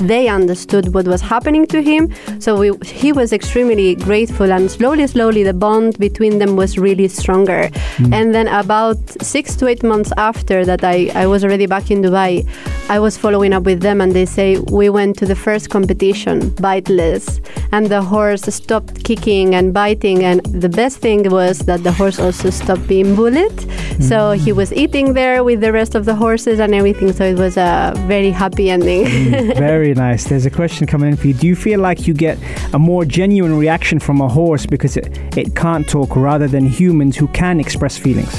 they 0.00 0.28
understood 0.28 0.94
what 0.94 1.06
was 1.06 1.20
happening 1.20 1.66
to 1.66 1.82
him. 1.82 2.12
So 2.40 2.58
we, 2.58 2.72
he 2.84 3.12
was 3.12 3.32
extremely 3.32 3.94
grateful, 3.94 4.52
and 4.52 4.70
slowly, 4.70 5.06
slowly, 5.06 5.42
the 5.42 5.54
bond 5.54 5.98
between 5.98 6.38
them 6.38 6.56
was 6.56 6.78
really 6.78 7.08
stronger. 7.08 7.70
Mm. 7.98 8.14
And 8.14 8.34
then 8.34 8.48
about 8.48 8.98
six 9.22 9.56
to 9.56 9.66
eight 9.66 9.82
months 9.82 10.12
after 10.16 10.64
that, 10.64 10.82
I, 10.84 11.10
I 11.14 11.26
was 11.26 11.44
already 11.44 11.66
back 11.66 11.90
in 11.90 12.02
Dubai. 12.02 12.46
I 12.90 12.98
was 12.98 13.16
following 13.16 13.52
up 13.52 13.62
with 13.62 13.82
them, 13.82 14.00
and 14.00 14.12
they 14.12 14.26
say 14.26 14.58
we 14.58 14.90
went 14.90 15.16
to 15.18 15.24
the 15.24 15.36
first 15.36 15.70
competition, 15.70 16.50
biteless, 16.56 17.38
and 17.70 17.86
the 17.86 18.02
horse 18.02 18.42
stopped 18.42 19.04
kicking 19.04 19.54
and 19.54 19.72
biting. 19.72 20.24
And 20.24 20.44
the 20.46 20.68
best 20.68 20.98
thing 20.98 21.30
was 21.30 21.60
that 21.60 21.84
the 21.84 21.92
horse 21.92 22.18
also 22.18 22.50
stopped 22.50 22.88
being 22.88 23.14
bullied. 23.14 23.60
So 24.02 24.16
mm. 24.18 24.38
he 24.38 24.50
was 24.50 24.72
eating 24.72 25.14
there 25.14 25.44
with 25.44 25.60
the 25.60 25.72
rest 25.72 25.94
of 25.94 26.04
the 26.04 26.16
horses 26.16 26.58
and 26.58 26.74
everything. 26.74 27.12
So 27.12 27.24
it 27.26 27.38
was 27.38 27.56
a 27.56 27.92
very 28.08 28.32
happy 28.32 28.70
ending. 28.70 29.04
Mm, 29.04 29.56
very 29.70 29.94
nice. 29.94 30.24
There's 30.24 30.46
a 30.46 30.50
question 30.50 30.88
coming 30.88 31.10
in 31.10 31.16
for 31.16 31.28
you. 31.28 31.34
Do 31.34 31.46
you 31.46 31.54
feel 31.54 31.78
like 31.78 32.08
you 32.08 32.12
get 32.12 32.38
a 32.74 32.78
more 32.80 33.04
genuine 33.04 33.56
reaction 33.56 34.00
from 34.00 34.20
a 34.20 34.28
horse 34.28 34.66
because 34.66 34.96
it, 34.96 35.16
it 35.38 35.54
can't 35.54 35.88
talk 35.88 36.16
rather 36.16 36.48
than 36.48 36.66
humans 36.66 37.16
who 37.16 37.28
can 37.28 37.60
express 37.60 37.96
feelings? 37.96 38.34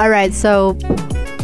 All 0.00 0.10
right, 0.10 0.34
so 0.34 0.76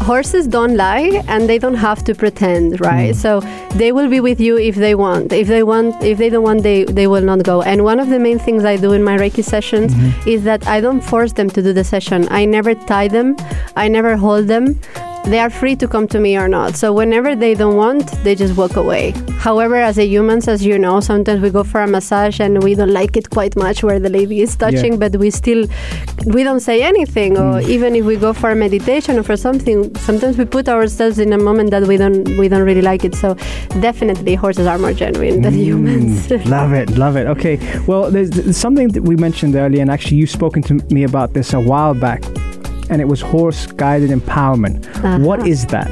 horses 0.00 0.46
don't 0.46 0.76
lie 0.76 1.22
and 1.28 1.48
they 1.48 1.58
don't 1.58 1.74
have 1.74 2.02
to 2.04 2.14
pretend, 2.14 2.80
right? 2.80 3.14
Mm. 3.14 3.16
So 3.16 3.40
they 3.76 3.92
will 3.92 4.08
be 4.08 4.20
with 4.20 4.40
you 4.40 4.58
if 4.58 4.74
they 4.74 4.94
want. 4.94 5.32
If 5.32 5.48
they 5.48 5.62
want, 5.62 6.02
if 6.02 6.18
they 6.18 6.30
don't 6.30 6.42
want, 6.42 6.62
they 6.62 6.84
they 6.84 7.06
will 7.06 7.22
not 7.22 7.42
go. 7.42 7.62
And 7.62 7.84
one 7.84 8.00
of 8.00 8.08
the 8.08 8.18
main 8.18 8.38
things 8.38 8.64
I 8.64 8.76
do 8.76 8.92
in 8.92 9.02
my 9.02 9.16
Reiki 9.16 9.44
sessions 9.44 9.94
mm-hmm. 9.94 10.28
is 10.28 10.44
that 10.44 10.66
I 10.66 10.80
don't 10.80 11.00
force 11.00 11.32
them 11.32 11.50
to 11.50 11.62
do 11.62 11.72
the 11.72 11.84
session. 11.84 12.26
I 12.30 12.44
never 12.44 12.74
tie 12.74 13.08
them. 13.08 13.36
I 13.76 13.88
never 13.88 14.16
hold 14.16 14.46
them. 14.48 14.80
They 15.26 15.38
are 15.38 15.50
free 15.50 15.76
to 15.76 15.86
come 15.86 16.08
to 16.08 16.18
me 16.18 16.36
or 16.36 16.48
not. 16.48 16.74
So 16.74 16.92
whenever 16.92 17.36
they 17.36 17.54
don't 17.54 17.76
want, 17.76 18.10
they 18.24 18.34
just 18.34 18.56
walk 18.56 18.76
away. 18.76 19.14
However, 19.38 19.76
as 19.76 19.96
a 19.98 20.04
humans, 20.04 20.48
as 20.48 20.64
you 20.64 20.78
know, 20.78 21.00
sometimes 21.00 21.40
we 21.40 21.50
go 21.50 21.62
for 21.62 21.80
a 21.82 21.86
massage 21.86 22.40
and 22.40 22.62
we 22.62 22.74
don't 22.74 22.92
like 22.92 23.16
it 23.16 23.30
quite 23.30 23.56
much 23.56 23.82
where 23.82 24.00
the 24.00 24.10
lady 24.10 24.40
is 24.42 24.56
touching, 24.56 24.98
but 24.98 25.16
we 25.16 25.30
still 25.30 25.66
we 26.26 26.42
don't 26.42 26.60
say 26.60 26.82
anything. 26.82 27.38
Or 27.38 27.60
even 27.60 27.94
if 27.94 28.04
we 28.04 28.16
go 28.16 28.32
for 28.32 28.50
a 28.50 28.54
meditation 28.56 29.18
or 29.18 29.22
for 29.22 29.36
something, 29.36 29.94
sometimes 29.96 30.36
we 30.36 30.44
put 30.44 30.68
ourselves 30.68 31.18
in 31.18 31.32
a 31.32 31.38
moment 31.38 31.70
that 31.70 31.84
we 31.84 31.96
don't 31.96 32.36
we 32.36 32.48
don't 32.48 32.64
really 32.64 32.82
like 32.82 33.04
it. 33.04 33.14
So 33.14 33.34
definitely, 33.80 34.34
horses 34.34 34.66
are 34.66 34.78
more 34.78 34.92
genuine 34.92 35.42
than 35.42 35.54
humans. 35.54 36.26
Mm, 36.26 36.46
love 36.58 36.72
it, 36.72 36.90
love 36.98 37.16
it. 37.16 37.26
Okay, 37.28 37.56
well, 37.86 38.10
there's 38.10 38.56
something 38.56 38.88
that 38.88 39.02
we 39.02 39.16
mentioned 39.16 39.54
earlier, 39.54 39.80
and 39.80 39.90
actually, 39.90 40.16
you've 40.18 40.30
spoken 40.30 40.62
to 40.64 40.74
me 40.92 41.04
about 41.04 41.32
this 41.34 41.52
a 41.54 41.60
while 41.60 41.94
back, 41.94 42.22
and 42.90 43.00
it 43.00 43.06
was 43.06 43.20
horse 43.20 43.66
guided 43.72 44.10
empowerment. 44.10 44.84
Uh-huh. 44.96 45.18
What 45.20 45.46
is 45.46 45.66
that? 45.66 45.88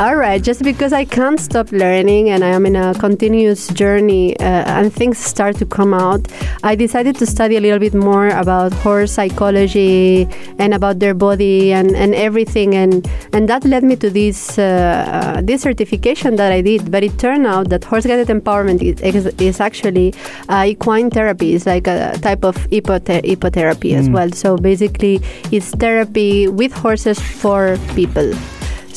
All 0.00 0.14
right, 0.14 0.40
just 0.40 0.62
because 0.62 0.92
I 0.92 1.04
can't 1.04 1.40
stop 1.40 1.72
learning 1.72 2.30
and 2.30 2.44
I 2.44 2.50
am 2.50 2.66
in 2.66 2.76
a 2.76 2.94
continuous 2.94 3.66
journey 3.66 4.38
uh, 4.38 4.44
and 4.44 4.92
things 4.92 5.18
start 5.18 5.56
to 5.56 5.66
come 5.66 5.92
out, 5.92 6.28
I 6.62 6.76
decided 6.76 7.16
to 7.16 7.26
study 7.26 7.56
a 7.56 7.60
little 7.60 7.80
bit 7.80 7.94
more 7.94 8.28
about 8.28 8.72
horse 8.72 9.10
psychology 9.10 10.28
and 10.60 10.72
about 10.72 11.00
their 11.00 11.14
body 11.14 11.72
and, 11.72 11.96
and 11.96 12.14
everything. 12.14 12.76
And, 12.76 13.10
and 13.32 13.48
that 13.48 13.64
led 13.64 13.82
me 13.82 13.96
to 13.96 14.08
this, 14.08 14.56
uh, 14.56 14.62
uh, 14.62 15.40
this 15.42 15.62
certification 15.62 16.36
that 16.36 16.52
I 16.52 16.60
did. 16.60 16.92
But 16.92 17.02
it 17.02 17.18
turned 17.18 17.48
out 17.48 17.68
that 17.70 17.82
horse 17.82 18.06
guided 18.06 18.28
empowerment 18.28 18.80
is, 18.80 19.26
is 19.40 19.60
actually 19.60 20.14
uh, 20.48 20.64
equine 20.68 21.10
therapy, 21.10 21.56
it's 21.56 21.66
like 21.66 21.88
a 21.88 22.16
type 22.22 22.44
of 22.44 22.54
hippothe- 22.70 23.24
hippotherapy 23.24 23.96
as 23.96 24.08
well. 24.08 24.30
So 24.30 24.58
basically, 24.58 25.20
it's 25.50 25.70
therapy 25.70 26.46
with 26.46 26.70
horses 26.72 27.18
for 27.18 27.76
people. 27.96 28.32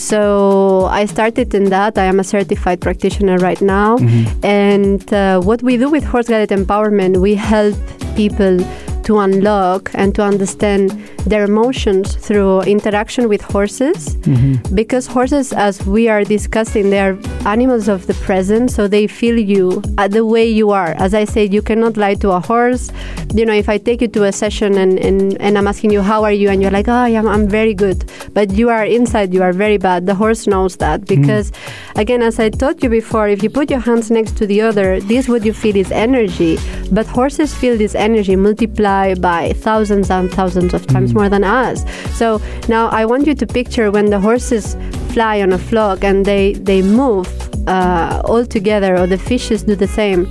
So 0.02 0.88
I 1.02 1.06
started 1.06 1.54
in 1.54 1.66
that. 1.70 1.98
I 1.98 2.06
am 2.06 2.20
a 2.20 2.24
certified 2.24 2.82
practitioner 2.82 3.38
right 3.38 3.62
now. 3.62 3.98
And 4.44 5.02
uh, 5.14 5.42
what 5.42 5.62
we 5.62 5.78
do 5.78 5.90
with 5.90 6.04
horse 6.04 6.28
guided 6.28 6.50
empowerment, 6.50 7.18
we 7.18 7.36
help 7.36 7.76
people 8.16 8.58
to 9.04 9.20
unlock 9.20 9.92
and 9.94 10.14
to 10.16 10.22
understand 10.24 10.92
their 11.26 11.44
emotions 11.44 12.16
through 12.16 12.62
interaction 12.62 13.30
with 13.30 13.42
horses. 13.42 14.16
Because 14.74 15.06
horses, 15.08 15.54
as 15.54 15.86
we 15.86 16.10
are 16.10 16.24
discussing, 16.24 16.90
they 16.90 17.00
are 17.00 17.16
animals 17.46 17.88
of 17.88 18.08
the 18.08 18.14
present, 18.16 18.72
so 18.72 18.88
they 18.88 19.08
feel 19.08 19.38
you 19.38 19.82
uh, 19.98 20.08
the 20.08 20.26
way 20.26 20.48
you 20.48 20.72
are. 20.72 20.90
As 20.98 21.14
I 21.14 21.26
said, 21.26 21.54
you 21.54 21.62
cannot 21.62 21.98
lie 21.98 22.16
to 22.16 22.32
a 22.32 22.40
horse. 22.40 22.92
You 23.34 23.46
know, 23.46 23.54
if 23.54 23.70
I 23.70 23.78
take 23.78 24.02
you 24.02 24.08
to 24.10 24.26
a 24.26 24.32
session 24.32 24.78
and, 24.78 25.00
and, 25.00 25.40
and 25.42 25.58
I'm 25.58 25.68
asking 25.68 25.92
you, 25.92 26.02
How 26.02 26.24
are 26.24 26.32
you? 26.32 26.50
and 26.50 26.62
you're 26.62 26.72
like, 26.72 26.88
Oh, 26.88 26.94
I'm, 26.94 27.28
I'm 27.28 27.48
very 27.48 27.74
good. 27.74 28.10
But 28.34 28.52
you 28.52 28.70
are 28.70 28.86
inside, 28.86 29.34
you 29.34 29.42
are 29.42 29.54
very 29.54 29.78
bad. 29.78 30.06
The 30.06 30.16
horse 30.16 30.48
knows 30.48 30.78
that 30.78 31.06
because, 31.06 31.52
again, 31.96 32.22
as 32.22 32.40
I 32.40 32.50
taught 32.50 32.84
you 32.84 32.90
before, 32.90 33.28
if 33.28 33.42
you 33.44 33.50
put 33.50 33.70
your 33.70 33.80
hands 33.80 34.12
next 34.12 34.38
to 34.38 34.46
the 34.46 34.62
other, 34.62 35.00
this 35.00 35.28
what 35.28 35.46
you 35.46 35.54
feel 35.54 35.76
is 35.76 35.92
energy. 35.92 36.58
But 36.92 37.08
horses 37.08 37.56
feel 37.56 37.78
this 37.78 37.96
energy 37.96 38.36
multiply 38.36 39.16
by 39.16 39.54
thousands 39.54 40.10
and 40.12 40.32
thousands 40.32 40.74
of 40.74 40.86
times 40.88 41.14
more 41.14 41.30
than 41.30 41.44
us. 41.44 41.86
So 42.18 42.42
now 42.68 42.88
I 42.90 43.06
want 43.06 43.28
you 43.28 43.36
to 43.36 43.48
picture 43.48 43.92
when 43.92 44.10
the 44.10 44.20
horses 44.20 44.76
fly 45.14 45.42
on 45.42 45.52
a 45.52 45.58
flock 45.58 46.04
and 46.04 46.26
they, 46.26 46.54
they 46.54 46.82
move 46.82 47.31
uh, 47.68 48.22
all 48.26 48.46
together, 48.46 48.98
or 48.98 49.08
the 49.08 49.18
fishes 49.18 49.64
do 49.64 49.76
the 49.76 49.88
same. 49.88 50.28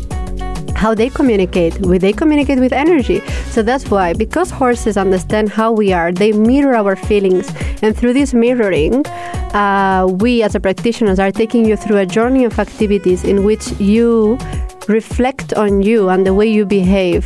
How 0.77 0.95
they 0.95 1.11
communicate 1.11 1.79
with 1.81 2.01
they 2.01 2.13
communicate 2.13 2.59
with 2.59 2.73
energy. 2.73 3.21
So 3.51 3.63
that's 3.63 3.91
why 3.91 4.15
because 4.15 4.51
horses 4.51 4.97
understand 4.97 5.51
how 5.51 5.73
we 5.73 5.93
are 5.93 6.11
they 6.11 6.33
mirror 6.33 6.75
our 6.75 6.97
feelings. 6.97 7.53
And 7.83 7.95
through 7.95 8.15
this 8.15 8.33
mirroring 8.33 9.05
uh, 9.53 10.07
we 10.09 10.43
as 10.43 10.55
a 10.55 10.61
practitioners 10.61 11.19
are 11.19 11.33
taking 11.33 11.67
you 11.67 11.77
through 11.77 11.99
a 11.99 12.07
journey 12.07 12.45
of 12.45 12.59
activities 12.59 13.25
in 13.25 13.45
which 13.45 13.73
you 13.79 14.39
reflect 14.91 15.55
on 15.55 15.83
you 15.83 16.09
and 16.09 16.27
the 16.27 16.35
way 16.35 16.47
you 16.47 16.65
behave 16.67 17.25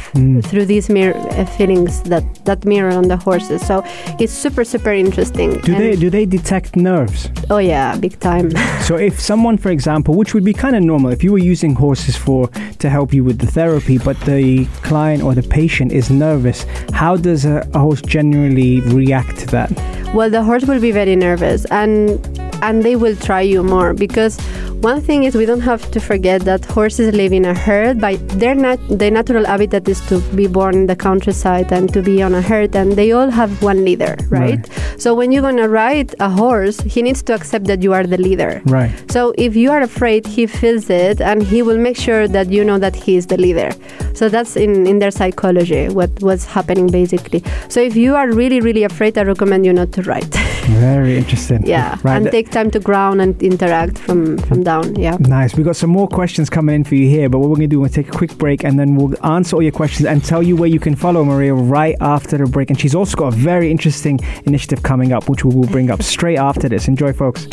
through 0.49 0.65
these 0.67 0.89
mirror 0.91 1.17
uh, 1.31 1.45
feelings 1.57 2.03
that 2.03 2.25
that 2.45 2.65
mirror 2.65 2.91
on 2.93 3.09
the 3.09 3.17
horses 3.17 3.61
so 3.67 3.83
it's 4.21 4.33
super 4.33 4.65
super 4.65 4.93
interesting 4.93 5.51
Do 5.61 5.73
And- 5.73 5.83
they 5.83 5.97
do 5.97 6.11
they 6.11 6.27
detect 6.27 6.77
nerves? 6.77 7.31
oh 7.51 7.59
yeah 7.59 7.97
big 7.97 8.19
time 8.21 8.51
So 8.89 8.97
if 8.97 9.19
someone, 9.19 9.57
for 9.57 9.71
example, 9.71 10.15
which 10.15 10.35
would 10.35 10.45
be 10.45 10.53
kind 10.53 10.77
of 10.77 10.83
normal, 10.83 11.11
if 11.11 11.25
you 11.25 11.33
were 11.33 11.39
using 11.55 11.75
horses 11.75 12.17
for 12.17 12.49
to 12.83 12.91
help 12.91 13.15
you 13.15 13.25
with 13.25 13.39
the 13.39 13.47
therapy, 13.47 13.97
but 13.97 14.17
the 14.27 14.67
client 14.83 15.23
or 15.23 15.35
the 15.35 15.43
patient 15.43 15.91
is 15.91 16.11
nervous, 16.11 16.67
how 16.93 17.17
does 17.17 17.47
a, 17.47 17.67
a 17.73 17.79
horse 17.79 18.03
generally 18.03 18.81
react 18.83 19.39
to 19.39 19.47
that? 19.57 19.71
Well, 20.15 20.29
the 20.29 20.43
horse 20.43 20.65
will 20.67 20.81
be 20.81 20.93
very 20.93 21.17
nervous 21.17 21.65
and 21.71 22.21
and 22.65 22.83
they 22.83 22.97
will 22.97 23.17
try 23.17 23.41
you 23.41 23.63
more 23.63 23.93
because 23.95 24.39
one 24.85 25.01
thing 25.01 25.25
is 25.25 25.35
we 25.35 25.47
don't 25.47 25.61
have 25.73 25.91
to 25.93 25.99
forget 25.99 26.43
that 26.43 26.65
horses 26.67 27.15
live 27.15 27.33
in 27.33 27.45
a 27.47 27.55
herd 27.55 27.99
by 28.01 28.17
their 28.43 28.55
nat- 28.55 28.87
their 28.91 29.11
natural 29.11 29.47
habitat 29.47 29.89
is 29.89 30.01
to 30.09 30.21
be 30.37 30.47
born 30.47 30.75
in 30.75 30.87
the 30.87 30.97
countryside 30.97 31.73
and 31.73 31.93
to 31.95 32.03
be 32.03 32.23
on 32.23 32.35
a 32.35 32.43
herd 32.43 32.77
and 32.77 32.93
they 32.93 33.13
all 33.13 33.31
have 33.31 33.63
one 33.63 33.83
leader, 33.85 34.15
right? 34.29 34.61
So 34.99 35.15
when 35.15 35.33
you're 35.33 35.43
going 35.43 35.57
to 35.57 35.69
ride 35.69 36.15
a 36.21 36.29
horse, 36.29 36.81
he 36.81 37.01
needs 37.01 37.23
to 37.25 37.35
accept 37.35 37.65
that 37.67 37.83
you 37.83 37.95
are 37.95 38.05
the 38.05 38.19
leader. 38.19 38.61
Right. 38.67 38.93
So 39.11 39.33
if 39.39 39.57
you 39.57 39.71
are 39.71 39.81
afraid, 39.81 40.27
he 40.27 40.47
feels 40.47 40.91
it 40.91 41.21
and 41.21 41.43
he 41.43 41.63
will 41.63 41.79
make 41.79 41.97
sure 41.97 42.29
that 42.29 42.51
you 42.51 42.63
know 42.63 42.79
that 42.79 42.95
he 42.95 43.17
is 43.17 43.27
the 43.27 43.39
leader. 43.39 43.71
So 44.13 44.29
that's 44.29 44.55
in, 44.57 44.87
in 44.87 44.99
their 44.99 45.11
psychology, 45.11 45.89
what 45.89 46.11
what's 46.21 46.45
happening 46.45 46.89
basically. 46.89 47.43
So 47.69 47.81
if 47.81 47.97
you 47.97 48.15
are 48.17 48.31
really, 48.31 48.61
really 48.61 48.85
afraid, 48.85 49.17
I 49.17 49.23
recommend 49.23 49.65
you 49.65 49.73
not 49.73 49.93
to 49.93 50.03
ride. 50.03 50.35
Very 50.67 51.17
interesting. 51.17 51.67
yeah. 51.67 51.99
Right. 52.03 52.17
And 52.17 52.31
take 52.31 52.51
time 52.51 52.71
to 52.73 52.81
ground 52.81 53.21
and 53.21 53.41
interact 53.43 53.99
from, 53.99 54.39
from 54.39 54.63
down. 54.63 54.95
Yeah. 54.97 55.17
Nice. 55.21 55.55
We've 55.55 55.67
got 55.67 55.77
some 55.77 55.91
more 55.91 56.09
questions 56.09 56.49
coming 56.51 56.75
in 56.75 56.85
for 56.85 56.95
you 56.95 57.09
here, 57.09 57.29
but 57.29 57.39
what 57.39 57.51
we're 57.51 57.57
going 57.57 57.69
to 57.69 57.75
do, 57.75 57.81
we're 57.81 57.89
going 57.89 57.95
to 57.95 58.03
take 58.03 58.15
a 58.15 58.17
quick 58.17 58.37
break 58.39 58.65
and 58.65 58.79
then 58.79 58.97
we'll 58.97 59.15
answer 59.27 59.57
all 59.57 59.63
your 59.63 59.73
questions 59.73 60.07
and 60.07 60.25
tell 60.25 60.43
you 60.43 60.57
where 60.57 60.69
you 60.69 60.81
can 60.81 60.97
follow 60.97 61.25
Maria 61.25 61.55
right 61.55 61.97
after 62.01 62.39
the 62.39 62.47
break. 62.47 62.71
And 62.71 62.81
she's 62.81 62.95
also 62.95 63.17
got 63.17 63.35
a 63.35 63.37
very 63.37 63.71
interesting 63.71 64.19
initiative 64.45 64.83
coming 64.83 65.13
up, 65.13 65.29
which 65.29 65.45
we 65.45 65.55
will 65.55 65.69
bring 65.69 65.91
up 65.91 66.03
straight 66.03 66.39
after 66.39 66.69
this. 66.69 66.89
Enjoy, 66.89 67.13
folks. 67.13 67.45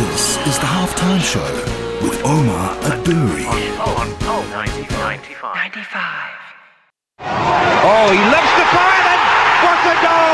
This 0.00 0.38
is 0.46 0.58
the 0.58 0.66
halftime 0.66 1.20
show 1.20 1.44
with 2.02 2.24
Omar 2.24 2.76
Adouri. 2.82 3.46
On 3.46 3.58
oh, 3.78 4.16
Pulse 4.20 4.48
95. 4.50 5.20
95. 5.54 6.40
Oh, 7.22 8.12
he 8.12 8.18
loves 8.32 8.52
the 8.56 8.64
fire 8.72 9.02
then. 9.04 9.20
What 9.64 9.80
a 9.86 9.94
goal! 10.06 10.29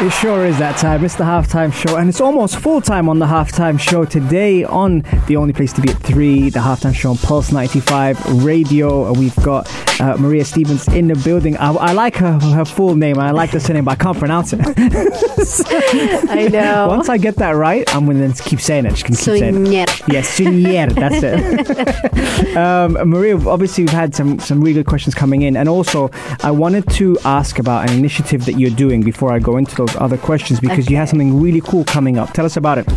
It 0.00 0.10
sure 0.10 0.46
is 0.46 0.56
that 0.60 0.76
time. 0.76 1.04
It's 1.04 1.16
the 1.16 1.24
halftime 1.24 1.72
show, 1.72 1.96
and 1.96 2.08
it's 2.08 2.20
almost 2.20 2.58
full 2.58 2.80
time 2.80 3.08
on 3.08 3.18
the 3.18 3.26
halftime 3.26 3.80
show 3.80 4.04
today 4.04 4.62
on 4.62 5.02
the 5.26 5.34
only 5.34 5.52
place 5.52 5.72
to 5.72 5.80
be 5.80 5.90
at 5.90 5.96
three, 5.96 6.50
the 6.50 6.60
halftime 6.60 6.94
show 6.94 7.10
on 7.10 7.16
Pulse 7.16 7.50
95 7.50 8.44
Radio. 8.44 9.12
We've 9.12 9.34
got 9.42 9.68
uh, 10.00 10.16
Maria 10.16 10.44
Stevens 10.44 10.86
in 10.86 11.08
the 11.08 11.16
building. 11.16 11.56
I, 11.56 11.72
I 11.72 11.92
like 11.94 12.14
her 12.14 12.38
her 12.38 12.64
full 12.64 12.94
name, 12.94 13.18
I 13.18 13.32
like 13.32 13.50
the 13.50 13.58
surname, 13.58 13.86
but 13.86 13.90
I 13.90 13.94
can't 13.96 14.16
pronounce 14.16 14.52
it. 14.52 14.60
I 16.30 16.46
know. 16.46 16.86
Once 16.90 17.08
I 17.08 17.18
get 17.18 17.34
that 17.36 17.56
right, 17.56 17.92
I'm 17.92 18.04
going 18.04 18.32
to 18.32 18.42
keep 18.44 18.60
saying 18.60 18.86
it. 18.86 18.90
Just 18.90 19.02
gonna 19.02 19.16
keep 19.16 19.40
saying 19.40 19.66
it. 19.66 20.02
Yes, 20.06 20.38
Sunyer, 20.38 20.94
that's 20.94 21.24
it. 21.24 22.56
um, 22.56 22.92
Maria, 23.10 23.36
obviously 23.48 23.82
we've 23.82 23.90
had 23.90 24.14
some 24.14 24.38
some 24.38 24.60
really 24.60 24.74
good 24.74 24.86
questions 24.86 25.16
coming 25.16 25.42
in, 25.42 25.56
and 25.56 25.68
also 25.68 26.08
I 26.44 26.52
wanted 26.52 26.88
to 26.90 27.18
ask 27.24 27.58
about 27.58 27.90
an 27.90 27.98
initiative 27.98 28.44
that 28.44 28.60
you're 28.60 28.70
doing 28.70 29.02
before 29.02 29.32
I 29.32 29.40
go 29.40 29.56
into 29.56 29.74
those 29.74 29.87
other 29.96 30.18
questions 30.18 30.60
because 30.60 30.90
you 30.90 30.96
have 30.96 31.08
something 31.08 31.40
really 31.40 31.60
cool 31.60 31.84
coming 31.84 32.18
up. 32.18 32.32
Tell 32.32 32.44
us 32.44 32.56
about 32.56 32.78
it. 32.78 32.88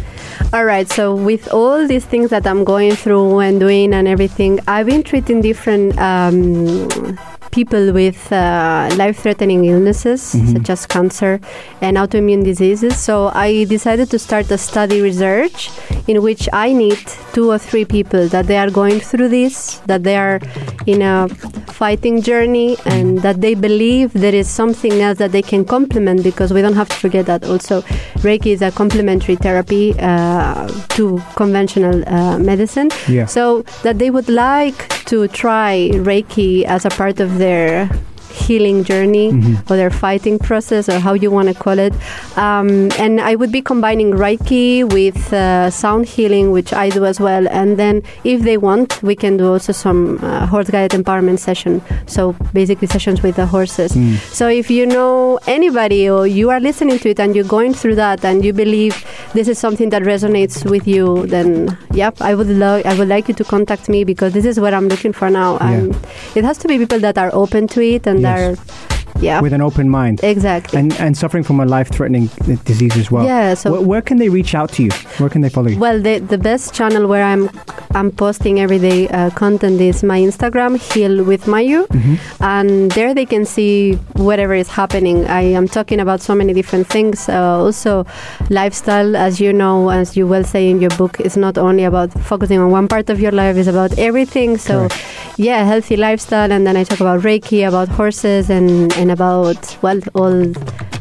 All 0.53 0.65
right. 0.65 0.89
So 0.89 1.15
with 1.15 1.51
all 1.53 1.87
these 1.87 2.05
things 2.05 2.29
that 2.29 2.45
I'm 2.45 2.63
going 2.63 2.95
through 2.95 3.39
and 3.39 3.59
doing 3.59 3.93
and 3.93 4.07
everything, 4.07 4.59
I've 4.67 4.87
been 4.87 5.03
treating 5.03 5.41
different 5.41 5.97
um, 5.99 6.87
people 7.51 7.91
with 7.91 8.31
uh, 8.31 8.89
life-threatening 8.95 9.65
illnesses 9.65 10.21
such 10.21 10.69
as 10.69 10.85
cancer 10.85 11.39
and 11.81 11.97
autoimmune 11.97 12.43
diseases. 12.43 12.97
So 12.97 13.31
I 13.33 13.65
decided 13.65 14.09
to 14.11 14.19
start 14.19 14.49
a 14.51 14.57
study 14.57 15.01
research 15.01 15.69
in 16.07 16.21
which 16.21 16.47
I 16.53 16.73
need 16.73 16.99
two 17.33 17.51
or 17.51 17.57
three 17.57 17.85
people 17.85 18.27
that 18.29 18.47
they 18.47 18.57
are 18.57 18.69
going 18.69 18.99
through 18.99 19.29
this, 19.29 19.77
that 19.85 20.03
they 20.03 20.15
are 20.15 20.39
in 20.85 21.01
a 21.01 21.27
fighting 21.67 22.21
journey, 22.21 22.77
and 22.85 23.19
that 23.19 23.41
they 23.41 23.55
believe 23.55 24.13
there 24.13 24.35
is 24.35 24.49
something 24.49 24.93
else 25.01 25.17
that 25.17 25.31
they 25.31 25.41
can 25.41 25.65
complement 25.65 26.23
because 26.23 26.53
we 26.53 26.61
don't 26.61 26.75
have 26.75 26.89
to 26.89 26.95
forget 26.95 27.25
that 27.25 27.43
also 27.45 27.81
Reiki 28.21 28.47
is 28.47 28.61
a 28.61 28.71
complementary 28.71 29.35
therapy 29.35 29.95
uh, 29.99 30.67
to 30.89 31.21
conventional 31.35 32.07
uh, 32.07 32.37
medicine. 32.37 32.89
Yeah. 33.07 33.25
So 33.25 33.63
that 33.83 33.99
they 33.99 34.09
would 34.09 34.29
like 34.29 34.87
to 35.05 35.27
try 35.27 35.89
Reiki 35.93 36.63
as 36.63 36.85
a 36.85 36.89
part 36.89 37.19
of 37.19 37.37
their 37.41 37.89
healing 38.31 38.83
journey 38.83 39.29
or 39.69 39.75
their 39.77 39.89
fighting 39.89 40.39
process 40.39 40.89
or 40.89 40.99
how 40.99 41.13
you 41.13 41.29
want 41.31 41.47
to 41.47 41.53
call 41.53 41.77
it. 41.79 41.93
Um, 42.37 42.89
and 42.97 43.19
i 43.21 43.35
would 43.35 43.51
be 43.51 43.61
combining 43.61 44.11
reiki 44.11 44.83
with 44.91 45.33
uh, 45.33 45.69
sound 45.69 46.05
healing 46.05 46.51
which 46.51 46.73
i 46.73 46.89
do 46.89 47.05
as 47.05 47.19
well. 47.19 47.47
And 47.49 47.77
then 47.77 48.03
if 48.23 48.41
they 48.41 48.57
want 48.57 49.01
we 49.03 49.15
can 49.15 49.37
do 49.37 49.47
also 49.51 49.71
some 49.71 50.19
uh, 50.23 50.45
horse 50.47 50.69
guided 50.69 50.91
empowerment 50.99 51.39
session. 51.39 51.81
So 52.07 52.33
basically 52.53 52.87
sessions 52.87 53.21
with 53.21 53.35
the 53.35 53.45
horses. 53.45 53.91
So 54.37 54.47
if 54.47 54.69
you 54.69 54.85
know 54.85 55.39
anybody 55.47 56.09
or 56.09 56.27
you 56.27 56.49
are 56.49 56.59
listening 56.59 56.99
to 56.99 57.09
it 57.09 57.19
and 57.19 57.35
you're 57.35 57.45
going 57.57 57.73
through 57.73 57.95
that 57.95 58.23
and 58.23 58.43
you 58.45 58.53
believe 58.53 59.03
this 59.33 59.47
is 59.47 59.57
something 59.59 59.89
that 59.89 60.03
resonates 60.03 60.69
with 60.69 60.87
you 60.87 61.25
then 61.27 61.77
yep 61.93 62.21
i 62.21 62.33
would 62.35 62.47
love 62.47 62.85
i 62.85 62.93
would 62.97 63.07
like 63.07 63.27
you 63.27 63.33
to 63.33 63.43
contact 63.43 63.89
me 63.89 64.03
because 64.03 64.33
this 64.33 64.45
is 64.45 64.59
what 64.59 64.73
i'm 64.73 64.87
looking 64.87 65.13
for 65.13 65.29
now. 65.29 65.57
And 65.57 65.95
it 66.35 66.43
has 66.43 66.57
to 66.59 66.67
be 66.67 66.77
people 66.77 66.99
that 66.99 67.17
are 67.17 67.29
open 67.33 67.67
to 67.69 67.81
it 67.81 68.07
and 68.07 68.20
Yes. 68.21 68.59
are 68.59 68.90
yeah 69.21 69.39
With 69.41 69.53
an 69.53 69.61
open 69.61 69.89
mind. 69.89 70.19
exactly 70.23 70.79
And, 70.79 70.93
and 70.99 71.15
suffering 71.15 71.43
from 71.43 71.59
a 71.59 71.65
life-threatening 71.65 72.29
uh, 72.41 72.55
disease 72.65 72.95
as 72.97 73.11
well. 73.11 73.25
Yeah, 73.25 73.53
so- 73.53 73.71
where, 73.71 73.81
where 73.81 74.01
can 74.01 74.17
they 74.17 74.29
reach 74.29 74.53
out 74.55 74.69
to 74.73 74.83
you? 74.83 74.91
Where 75.19 75.29
can 75.29 75.41
they 75.41 75.49
follow 75.49 75.69
you? 75.69 75.79
well 75.79 75.99
the, 76.01 76.19
the 76.19 76.37
best 76.37 76.73
channel 76.73 77.07
where 77.07 77.23
i'm 77.31 77.43
i'm 77.99 78.09
posting 78.11 78.59
everyday 78.59 79.07
uh, 79.09 79.29
content 79.43 79.79
is 79.81 80.03
my 80.03 80.19
instagram 80.19 80.71
heal 80.93 81.23
with 81.23 81.43
mayu 81.45 81.81
Mm-hmm. 81.91 82.15
and 82.43 82.91
there 82.91 83.13
they 83.13 83.25
can 83.25 83.45
see 83.45 83.93
whatever 84.27 84.53
is 84.53 84.67
happening 84.67 85.17
i 85.27 85.41
am 85.59 85.67
talking 85.67 85.99
about 85.99 86.19
so 86.21 86.33
many 86.35 86.53
different 86.53 86.87
things 86.87 87.27
uh, 87.29 87.63
also 87.63 88.05
lifestyle 88.49 89.15
as 89.15 89.39
you 89.39 89.51
know 89.53 89.89
as 89.89 90.15
you 90.17 90.27
well 90.27 90.43
say 90.43 90.69
in 90.69 90.79
your 90.81 90.89
book 90.97 91.19
is 91.19 91.37
not 91.37 91.57
only 91.57 91.83
about 91.83 92.11
focusing 92.31 92.59
on 92.59 92.71
one 92.71 92.87
part 92.87 93.09
of 93.09 93.19
your 93.19 93.31
life 93.31 93.55
it's 93.57 93.67
about 93.67 93.97
everything 93.97 94.57
so 94.57 94.87
yeah 95.37 95.63
healthy 95.63 95.95
lifestyle 95.97 96.51
and 96.51 96.65
then 96.67 96.75
i 96.77 96.83
talk 96.83 96.99
about 96.99 97.21
reiki 97.21 97.67
about 97.67 97.87
horses 97.87 98.49
and 98.49 98.91
and 98.97 99.10
about 99.11 99.77
well 99.83 99.99
all 100.15 100.53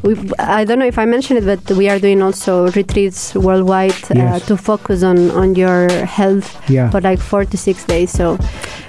we, 0.02 0.16
I 0.38 0.64
don't 0.64 0.78
know 0.78 0.86
if 0.86 0.98
I 0.98 1.04
mentioned 1.04 1.40
it, 1.40 1.44
but 1.44 1.76
we 1.76 1.88
are 1.90 1.98
doing 1.98 2.22
also 2.22 2.70
retreats 2.70 3.34
worldwide 3.34 3.92
uh, 4.16 4.38
to 4.40 4.56
focus 4.56 5.02
on, 5.02 5.30
on 5.32 5.54
your 5.54 5.90
health 6.06 6.48
Yeah. 6.70 6.88
for 6.90 7.02
like 7.02 7.18
four 7.20 7.44
to 7.44 7.56
six 7.58 7.84
days. 7.84 8.10
So 8.10 8.38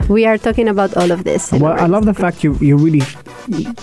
we 0.09 0.25
are 0.25 0.37
talking 0.37 0.67
about 0.67 0.95
all 0.97 1.11
of 1.11 1.23
this. 1.23 1.51
Well, 1.51 1.79
I 1.79 1.85
love 1.85 2.05
the 2.05 2.13
fact 2.13 2.43
you, 2.43 2.55
you're 2.61 2.77
really 2.77 3.01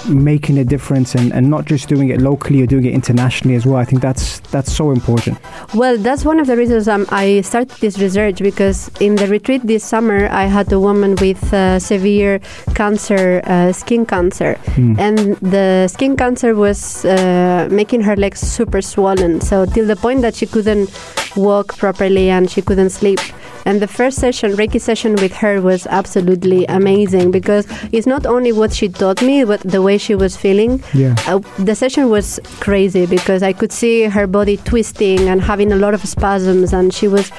making 0.09 0.59
a 0.59 0.65
difference 0.65 1.15
and, 1.15 1.33
and 1.33 1.51
not 1.51 1.65
just 1.65 1.89
doing 1.89 2.09
it 2.09 2.21
locally, 2.21 2.59
you're 2.59 2.67
doing 2.67 2.85
it 2.85 2.95
internationally 2.95 3.57
as 3.57 3.67
well. 3.67 3.77
I 3.77 3.85
think 3.85 4.03
that's 4.03 4.41
that's 4.51 4.73
so 4.73 4.91
important. 4.91 5.39
Well, 5.75 5.99
that's 5.99 6.25
one 6.25 6.39
of 6.41 6.47
the 6.47 6.57
reasons 6.57 6.89
um, 6.89 7.07
I 7.11 7.41
started 7.43 7.77
this 7.81 7.99
research 7.99 8.39
because 8.39 8.91
in 9.01 9.17
the 9.17 9.27
retreat 9.27 9.63
this 9.65 9.85
summer, 9.85 10.29
I 10.29 10.45
had 10.45 10.73
a 10.73 10.81
woman 10.81 11.17
with 11.21 11.53
uh, 11.53 11.79
severe 11.79 12.41
cancer, 12.75 13.41
uh, 13.45 13.73
skin 13.73 14.07
cancer, 14.07 14.59
and 14.77 15.37
the 15.37 15.89
skin 15.89 16.17
cancer 16.17 16.55
was 16.55 17.05
uh, 17.05 17.69
making 17.71 18.03
her 18.03 18.17
legs 18.17 18.41
super 18.41 18.83
swollen. 18.83 19.41
So 19.41 19.67
till 19.67 19.87
the 19.87 19.97
point 19.97 20.23
that 20.23 20.35
she 20.35 20.47
couldn't 20.47 20.91
walk 21.37 21.77
properly 21.77 22.31
and 22.31 22.51
she 22.51 22.63
couldn't 22.63 22.91
sleep. 22.91 23.21
And 23.69 23.83
the 23.83 23.87
first 23.87 24.17
session, 24.19 24.53
Reiki 24.53 24.81
session 24.81 25.15
with 25.17 25.35
her 25.35 25.61
was 25.61 25.87
absolutely 25.89 26.65
amazing 26.71 27.31
because 27.31 27.67
it's 27.93 28.07
not 28.07 28.25
only 28.25 28.51
what 28.51 28.73
she 28.73 28.89
taught 28.89 29.21
me, 29.21 29.45
but 29.45 29.61
the 29.61 29.83
way 29.83 29.99
she 29.99 30.15
was 30.15 30.39
feeling. 30.39 30.83
Yeah. 30.95 31.15
Uh, 31.27 31.41
the 31.59 31.75
session 31.75 32.09
was 32.09 32.41
crazy 32.61 33.05
because 33.05 33.43
I 33.43 33.53
could 33.53 33.71
see 33.71 34.05
her 34.05 34.27
body 34.27 34.57
twisting 34.57 35.29
and 35.29 35.43
having 35.43 35.71
a 35.71 35.77
lot 35.77 35.93
of 35.93 36.03
spasms, 36.09 36.73
and 36.73 36.95
she 36.95 37.09
was 37.09 37.31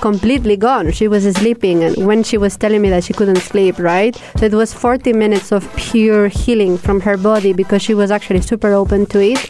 completely 0.00 0.56
gone. 0.56 0.90
She 0.90 1.06
was 1.06 1.22
sleeping, 1.36 1.84
and 1.84 2.04
when 2.04 2.24
she 2.24 2.36
was 2.36 2.56
telling 2.56 2.82
me 2.82 2.90
that 2.90 3.04
she 3.04 3.12
couldn't 3.12 3.36
sleep, 3.36 3.78
right? 3.78 4.20
So 4.38 4.46
it 4.46 4.54
was 4.54 4.74
40 4.74 5.12
minutes 5.12 5.52
of 5.52 5.72
pure 5.76 6.26
healing 6.26 6.78
from 6.78 7.00
her 7.02 7.16
body 7.16 7.52
because 7.52 7.80
she 7.80 7.94
was 7.94 8.10
actually 8.10 8.40
super 8.40 8.72
open 8.72 9.06
to 9.06 9.20
it. 9.22 9.48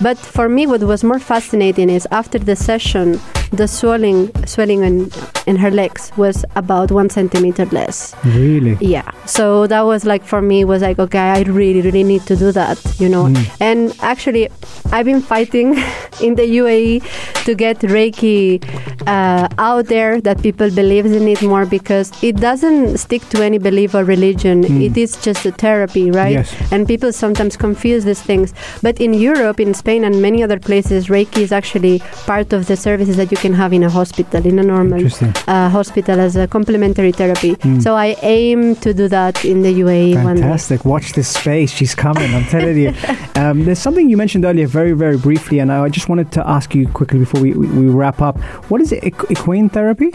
But 0.00 0.18
for 0.18 0.48
me, 0.48 0.66
what 0.66 0.82
was 0.82 1.04
more 1.04 1.20
fascinating 1.20 1.90
is 1.90 2.08
after 2.10 2.38
the 2.38 2.56
session, 2.56 3.20
the 3.52 3.66
swelling, 3.66 4.30
swelling 4.46 4.82
in, 4.82 5.10
in 5.46 5.56
her 5.56 5.70
legs 5.70 6.12
was 6.16 6.44
about 6.54 6.90
one 6.90 7.10
centimeter 7.10 7.66
less. 7.66 8.14
Really? 8.24 8.76
Yeah. 8.80 9.10
So 9.26 9.66
that 9.66 9.82
was 9.82 10.04
like 10.04 10.24
for 10.24 10.42
me 10.42 10.64
was 10.64 10.82
like 10.82 10.98
okay, 10.98 11.18
I 11.18 11.42
really 11.42 11.80
really 11.80 12.04
need 12.04 12.22
to 12.22 12.36
do 12.36 12.52
that, 12.52 12.78
you 12.98 13.08
know. 13.08 13.32
And 13.60 13.94
actually, 14.00 14.48
I've 14.92 15.06
been 15.06 15.20
fighting 15.20 15.74
in 16.20 16.34
the 16.34 16.42
UAE 16.42 17.44
to 17.44 17.54
get 17.54 17.78
Reiki 17.80 18.62
uh, 19.06 19.48
out 19.58 19.86
there 19.86 20.20
that 20.20 20.42
people 20.42 20.70
believe 20.70 21.06
in 21.06 21.28
it 21.28 21.42
more 21.42 21.66
because 21.66 22.12
it 22.22 22.36
doesn't 22.36 22.98
stick 22.98 23.28
to 23.30 23.42
any 23.42 23.58
belief 23.58 23.94
or 23.94 24.04
religion. 24.04 24.64
It 24.64 24.96
is 24.96 25.16
just 25.22 25.46
a 25.46 25.52
therapy, 25.52 26.10
right? 26.10 26.32
Yes. 26.32 26.72
And 26.72 26.86
people 26.86 27.12
sometimes 27.12 27.56
confuse 27.56 28.04
these 28.04 28.22
things. 28.22 28.52
But 28.82 29.00
in 29.00 29.14
Europe, 29.14 29.60
in 29.60 29.74
Spain, 29.74 30.04
and 30.04 30.20
many 30.20 30.42
other 30.42 30.58
places, 30.58 31.06
Reiki 31.08 31.38
is 31.38 31.52
actually 31.52 32.00
part 32.26 32.52
of 32.52 32.66
the 32.66 32.76
services 32.76 33.16
that 33.16 33.30
you 33.30 33.35
can 33.36 33.52
have 33.54 33.72
in 33.72 33.82
a 33.82 33.90
hospital, 33.90 34.44
in 34.46 34.58
a 34.58 34.62
normal 34.62 35.06
uh, 35.46 35.68
hospital 35.68 36.20
as 36.20 36.36
a 36.36 36.46
complementary 36.46 37.12
therapy. 37.12 37.56
So 37.80 37.94
I 37.94 38.16
aim 38.22 38.76
to 38.76 38.92
do 38.94 39.08
that 39.08 39.44
in 39.44 39.62
the 39.62 39.72
UAE 39.80 40.14
one. 40.24 40.36
Fantastic. 40.38 40.84
Watch 40.84 41.12
this 41.12 41.28
space. 41.28 41.70
She's 41.70 41.94
coming. 41.94 42.34
I'm 42.34 42.44
telling 42.44 42.76
you. 42.76 42.92
Um, 43.36 43.66
there's 43.66 43.78
something 43.78 44.08
you 44.08 44.16
mentioned 44.16 44.46
earlier, 44.46 44.66
very, 44.66 44.92
very 44.94 45.18
briefly, 45.18 45.58
and 45.58 45.70
I 45.70 45.90
just 45.90 46.08
wanted 46.08 46.32
to 46.32 46.48
ask 46.48 46.74
you 46.74 46.88
quickly 46.88 47.18
before 47.18 47.38
we, 47.42 47.52
we, 47.52 47.66
we 47.66 47.86
wrap 47.86 48.22
up. 48.22 48.38
What 48.70 48.80
is 48.80 48.92
it? 48.92 49.02
Equ- 49.04 49.30
equine 49.30 49.68
therapy? 49.68 50.08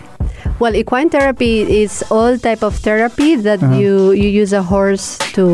Well, 0.58 0.76
equine 0.76 1.12
therapy 1.12 1.62
is 1.84 2.04
all 2.10 2.36
type 2.40 2.64
of 2.64 2.76
therapy 2.76 3.36
that 3.36 3.62
Uh-huh. 3.62 3.76
you 3.82 4.12
you 4.22 4.28
use 4.42 4.54
a 4.54 4.64
horse 4.64 5.20
to 5.38 5.46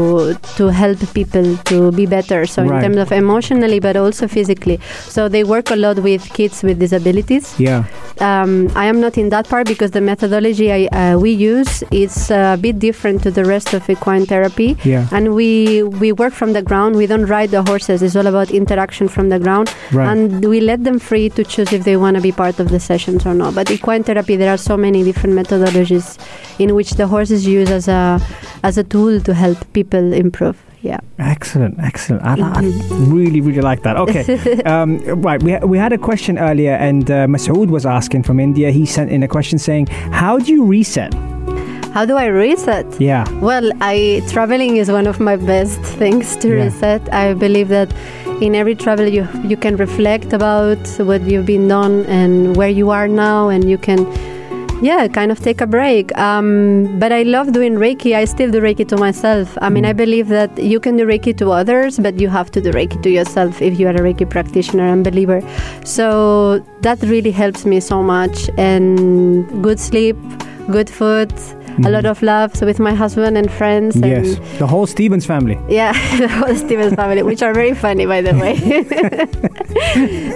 to 0.56 0.68
help 0.72 0.98
people 1.14 1.58
to 1.72 1.92
be 1.92 2.06
better. 2.06 2.46
So 2.48 2.64
Right. 2.64 2.76
in 2.78 2.82
terms 2.84 3.00
of 3.04 3.12
emotionally, 3.12 3.80
but 3.88 3.98
also 3.98 4.28
physically. 4.30 4.80
So 5.16 5.28
they 5.28 5.44
work 5.44 5.70
a 5.70 5.76
lot 5.76 6.00
with 6.00 6.24
kids 6.40 6.64
with 6.64 6.80
disabilities. 6.80 7.52
Yeah. 7.58 7.86
Um, 8.20 8.72
I 8.76 8.86
am 8.86 9.00
not 9.00 9.18
in 9.18 9.30
that 9.30 9.48
part 9.48 9.68
because 9.68 9.92
the 9.92 10.02
methodology 10.02 10.72
I, 10.72 10.86
uh, 10.88 11.18
we 11.20 11.32
use 11.32 11.84
is 11.92 12.32
a 12.32 12.58
bit 12.60 12.80
different 12.80 13.22
to 13.24 13.32
the 13.32 13.46
rest 13.46 13.74
of 13.74 13.88
equine 13.90 14.26
therapy. 14.26 14.76
Yeah. 14.84 15.08
And 15.12 15.36
we 15.36 15.84
we 15.84 16.12
work 16.12 16.34
from 16.34 16.54
the 16.54 16.62
ground. 16.62 16.96
We 16.96 17.06
don't 17.06 17.26
ride 17.26 17.52
the 17.52 17.64
horses. 17.64 18.02
It's 18.02 18.16
all 18.16 18.28
about 18.28 18.50
interaction 18.52 19.08
from 19.08 19.30
the 19.30 19.40
ground. 19.40 19.74
Right. 19.92 20.10
And 20.10 20.46
we 20.46 20.62
let 20.62 20.84
them 20.84 21.00
free 21.00 21.30
to 21.32 21.44
choose 21.44 21.72
if 21.74 21.84
they 21.84 21.98
want 21.98 22.16
to 22.16 22.22
be 22.22 22.32
part 22.32 22.60
of 22.60 22.70
the 22.70 22.80
sessions 22.80 23.26
or 23.26 23.34
not. 23.34 23.54
But 23.54 23.70
equine 23.70 24.04
therapy, 24.04 24.36
there 24.36 24.52
are 24.54 24.58
so 24.58 24.78
many 24.78 25.04
different 25.04 25.36
methodologies 25.36 26.18
in 26.60 26.74
which 26.74 26.92
the 26.92 27.08
horse 27.08 27.32
is 27.32 27.46
used 27.46 27.72
as 27.72 27.88
a 27.88 28.20
as 28.64 28.78
a 28.78 28.84
tool 28.84 29.22
to 29.22 29.34
help 29.34 29.58
people 29.74 30.14
improve. 30.14 30.58
Yeah. 30.82 31.00
Excellent, 31.18 31.80
excellent. 31.80 32.24
I, 32.24 32.36
I 32.40 32.62
really, 33.08 33.42
really 33.42 33.62
like 33.62 33.82
that. 33.84 33.98
Okay, 33.98 34.62
um, 34.66 35.00
right. 35.22 35.42
We, 35.42 35.58
we 35.60 35.78
had 35.78 35.92
a 35.92 35.98
question 35.98 36.38
earlier, 36.38 36.74
and 36.74 37.10
uh, 37.10 37.26
Masood 37.28 37.70
was 37.70 37.86
asking 37.86 38.24
from 38.24 38.40
India. 38.40 38.70
He 38.72 38.86
sent 38.86 39.10
in 39.12 39.24
a 39.24 39.28
question 39.28 39.58
saying, 39.60 39.88
"How 39.88 40.38
do 40.38 40.52
you 40.52 40.64
reset?" 40.66 41.14
How 41.94 42.06
do 42.06 42.16
I 42.16 42.26
reset? 42.26 42.86
Yeah, 43.02 43.26
Well, 43.42 43.72
I 43.82 44.22
traveling 44.30 44.78
is 44.78 44.92
one 44.92 45.08
of 45.08 45.20
my 45.20 45.36
best 45.36 45.82
things 45.82 46.36
to 46.38 46.48
Yeah. 46.50 46.66
reset. 46.66 47.02
I 47.12 47.34
believe 47.34 47.70
that 47.70 47.92
in 48.40 48.54
every 48.54 48.76
travel 48.76 49.08
you 49.08 49.28
you 49.48 49.58
can 49.58 49.78
reflect 49.78 50.32
about 50.32 50.78
what 51.00 51.22
you've 51.22 51.48
been 51.48 51.68
done 51.68 52.06
and 52.06 52.56
where 52.56 52.70
you 52.70 52.92
are 52.92 53.08
now, 53.08 53.50
and 53.50 53.68
you 53.70 53.78
can. 53.80 54.06
Yeah, 54.80 55.08
kind 55.08 55.32
of 55.32 55.40
take 55.40 55.60
a 55.60 55.66
break. 55.66 56.16
Um, 56.18 57.00
but 57.00 57.12
I 57.12 57.24
love 57.24 57.52
doing 57.52 57.76
Reiki. 57.76 58.16
I 58.16 58.26
still 58.26 58.52
do 58.52 58.62
Reiki 58.62 58.88
to 58.90 58.98
myself. 58.98 59.58
I 59.60 59.70
mean, 59.70 59.86
I 59.86 59.94
believe 59.94 60.28
that 60.28 60.56
you 60.60 60.80
can 60.80 60.98
do 60.98 61.06
Reiki 61.06 61.36
to 61.38 61.50
others, 61.50 61.98
but 61.98 62.20
you 62.20 62.30
have 62.30 62.52
to 62.52 62.62
do 62.62 62.72
Reiki 62.72 63.02
to 63.02 63.10
yourself 63.10 63.60
if 63.60 63.80
you 63.80 63.88
are 63.88 63.96
a 63.96 64.00
Reiki 64.00 64.30
practitioner 64.30 64.86
and 64.86 65.04
believer. 65.04 65.42
So 65.84 66.60
that 66.82 67.02
really 67.02 67.32
helps 67.32 67.66
me 67.66 67.80
so 67.80 68.04
much. 68.04 68.52
And 68.58 69.64
good 69.64 69.80
sleep, 69.80 70.16
good 70.70 70.92
food, 70.92 71.34
a 71.86 71.90
lot 71.90 72.06
of 72.06 72.22
love 72.22 72.56
so 72.56 72.66
with 72.66 72.80
my 72.80 72.94
husband 72.94 73.38
and 73.38 73.52
friends. 73.52 73.96
And 73.96 74.06
yes. 74.06 74.40
The 74.60 74.68
whole 74.68 74.88
Stevens 74.88 75.26
family. 75.26 75.58
yeah, 75.70 75.92
the 76.18 76.28
whole 76.28 76.56
Stevens 76.56 76.94
family, 76.96 77.24
which 77.24 77.42
are 77.44 77.54
very 77.54 77.74
funny, 77.76 78.06
by 78.06 78.22
the 78.22 78.34
way. 78.44 78.56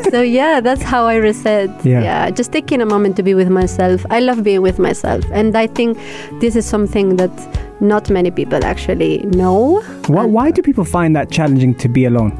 so 0.11 0.21
yeah, 0.21 0.59
that's 0.61 0.81
how 0.83 1.05
I 1.05 1.15
reset. 1.15 1.69
Yeah. 1.85 2.29
just 2.31 2.51
taking 2.51 2.81
a 2.81 2.85
moment 2.85 3.15
to 3.17 3.23
be 3.23 3.33
with 3.33 3.49
myself. 3.49 4.05
I 4.09 4.19
love 4.19 4.43
being 4.43 4.61
with 4.61 4.79
myself, 4.79 5.23
and 5.31 5.55
I 5.55 5.67
think 5.67 5.97
this 6.39 6.55
is 6.55 6.65
something 6.65 7.15
that 7.17 7.31
not 7.81 8.09
many 8.09 8.31
people 8.31 8.63
actually 8.63 9.19
know. 9.33 9.81
Why, 10.07 10.25
why 10.25 10.51
do 10.51 10.61
people 10.61 10.85
find 10.85 11.15
that 11.15 11.31
challenging 11.31 11.75
to 11.75 11.87
be 11.89 12.05
alone? 12.05 12.33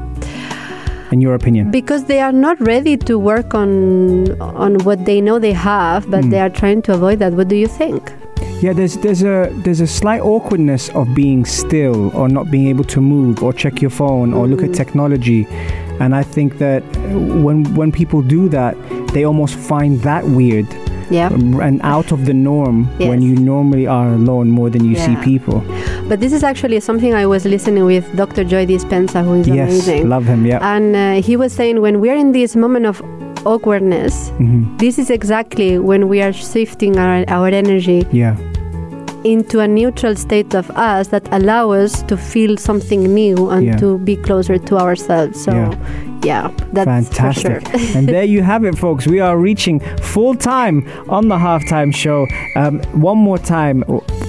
In 1.10 1.20
your 1.20 1.34
opinion? 1.34 1.70
because 1.70 2.04
they 2.04 2.20
are 2.20 2.32
not 2.32 2.58
ready 2.58 2.96
to 2.96 3.18
work 3.18 3.52
on 3.54 4.40
on 4.40 4.78
what 4.86 5.04
they 5.04 5.20
know 5.20 5.38
they 5.38 5.52
have, 5.52 6.10
but 6.10 6.24
Mm. 6.24 6.30
they 6.30 6.40
are 6.40 6.48
trying 6.48 6.80
to 6.82 6.94
avoid 6.94 7.18
that. 7.18 7.34
What 7.34 7.48
do 7.48 7.56
you 7.56 7.66
think? 7.68 8.10
Yeah, 8.62 8.72
there's 8.72 8.96
there's 8.98 9.22
a 9.24 9.50
there's 9.64 9.80
a 9.80 9.86
slight 9.86 10.20
awkwardness 10.22 10.88
of 10.90 11.12
being 11.14 11.44
still 11.44 12.14
or 12.16 12.28
not 12.28 12.48
being 12.50 12.68
able 12.68 12.84
to 12.94 13.00
move 13.00 13.42
or 13.42 13.52
check 13.52 13.82
your 13.82 13.90
phone 13.90 14.32
or 14.32 14.46
look 14.46 14.62
at 14.62 14.72
technology, 14.72 15.46
and 16.00 16.14
I 16.14 16.22
think 16.22 16.58
that 16.58 16.82
when 17.44 17.64
when 17.74 17.90
people 17.90 18.22
do 18.22 18.48
that, 18.50 18.76
they 19.14 19.24
almost 19.24 19.56
find 19.56 20.00
that 20.02 20.24
weird 20.24 20.66
Yeah. 21.10 21.28
and 21.66 21.80
out 21.82 22.12
of 22.12 22.24
the 22.24 22.32
norm 22.32 22.86
when 22.98 23.20
you 23.20 23.34
normally 23.36 23.86
are 23.86 24.08
alone 24.14 24.48
more 24.50 24.70
than 24.70 24.84
you 24.84 24.94
see 24.96 25.16
people. 25.16 25.58
But 26.08 26.20
this 26.20 26.32
is 26.32 26.42
actually 26.44 26.80
something 26.80 27.12
I 27.14 27.26
was 27.26 27.44
listening 27.44 27.84
with 27.84 28.04
Dr. 28.16 28.44
Joe 28.44 28.64
Dispenza, 28.64 29.22
who 29.24 29.34
is 29.40 29.48
yes, 29.48 29.68
amazing. 29.70 30.08
love 30.08 30.24
him. 30.24 30.46
Yeah. 30.46 30.60
And 30.74 30.94
uh, 30.96 31.20
he 31.26 31.36
was 31.36 31.52
saying 31.52 31.80
when 31.82 32.00
we're 32.00 32.16
in 32.16 32.32
this 32.32 32.54
moment 32.56 32.86
of 32.86 33.02
awkwardness, 33.44 34.30
Mhm. 34.38 34.78
this 34.78 34.98
is 34.98 35.10
exactly 35.10 35.78
when 35.78 36.08
we 36.08 36.22
are 36.22 36.32
shifting 36.32 36.96
our, 36.98 37.24
our 37.28 37.48
energy 37.48 38.06
Yeah. 38.12 38.36
Into 39.24 39.60
a 39.60 39.68
neutral 39.68 40.14
state 40.16 40.54
of 40.54 40.70
us 40.70 41.08
that 41.08 41.26
allow 41.32 41.70
us 41.72 42.02
to 42.04 42.16
feel 42.16 42.56
something 42.56 43.02
new 43.14 43.50
and 43.50 43.66
Yeah. 43.66 43.76
to 43.76 43.98
be 43.98 44.16
closer 44.16 44.58
to 44.58 44.76
ourselves. 44.78 45.42
So, 45.44 45.52
Yeah. 45.52 45.74
yeah, 46.24 46.50
that's 46.72 46.86
Fantastic. 46.86 47.66
sure. 47.68 47.80
and 47.96 48.08
there 48.08 48.24
you 48.24 48.42
have 48.42 48.64
it, 48.64 48.76
folks. 48.78 49.06
We 49.06 49.20
are 49.20 49.36
reaching 49.38 49.80
full 50.00 50.34
time 50.34 50.84
on 51.08 51.28
the 51.28 51.36
halftime 51.36 51.94
show. 51.94 52.26
Um, 52.56 52.80
one 52.92 53.18
more 53.18 53.38
time, 53.38 53.84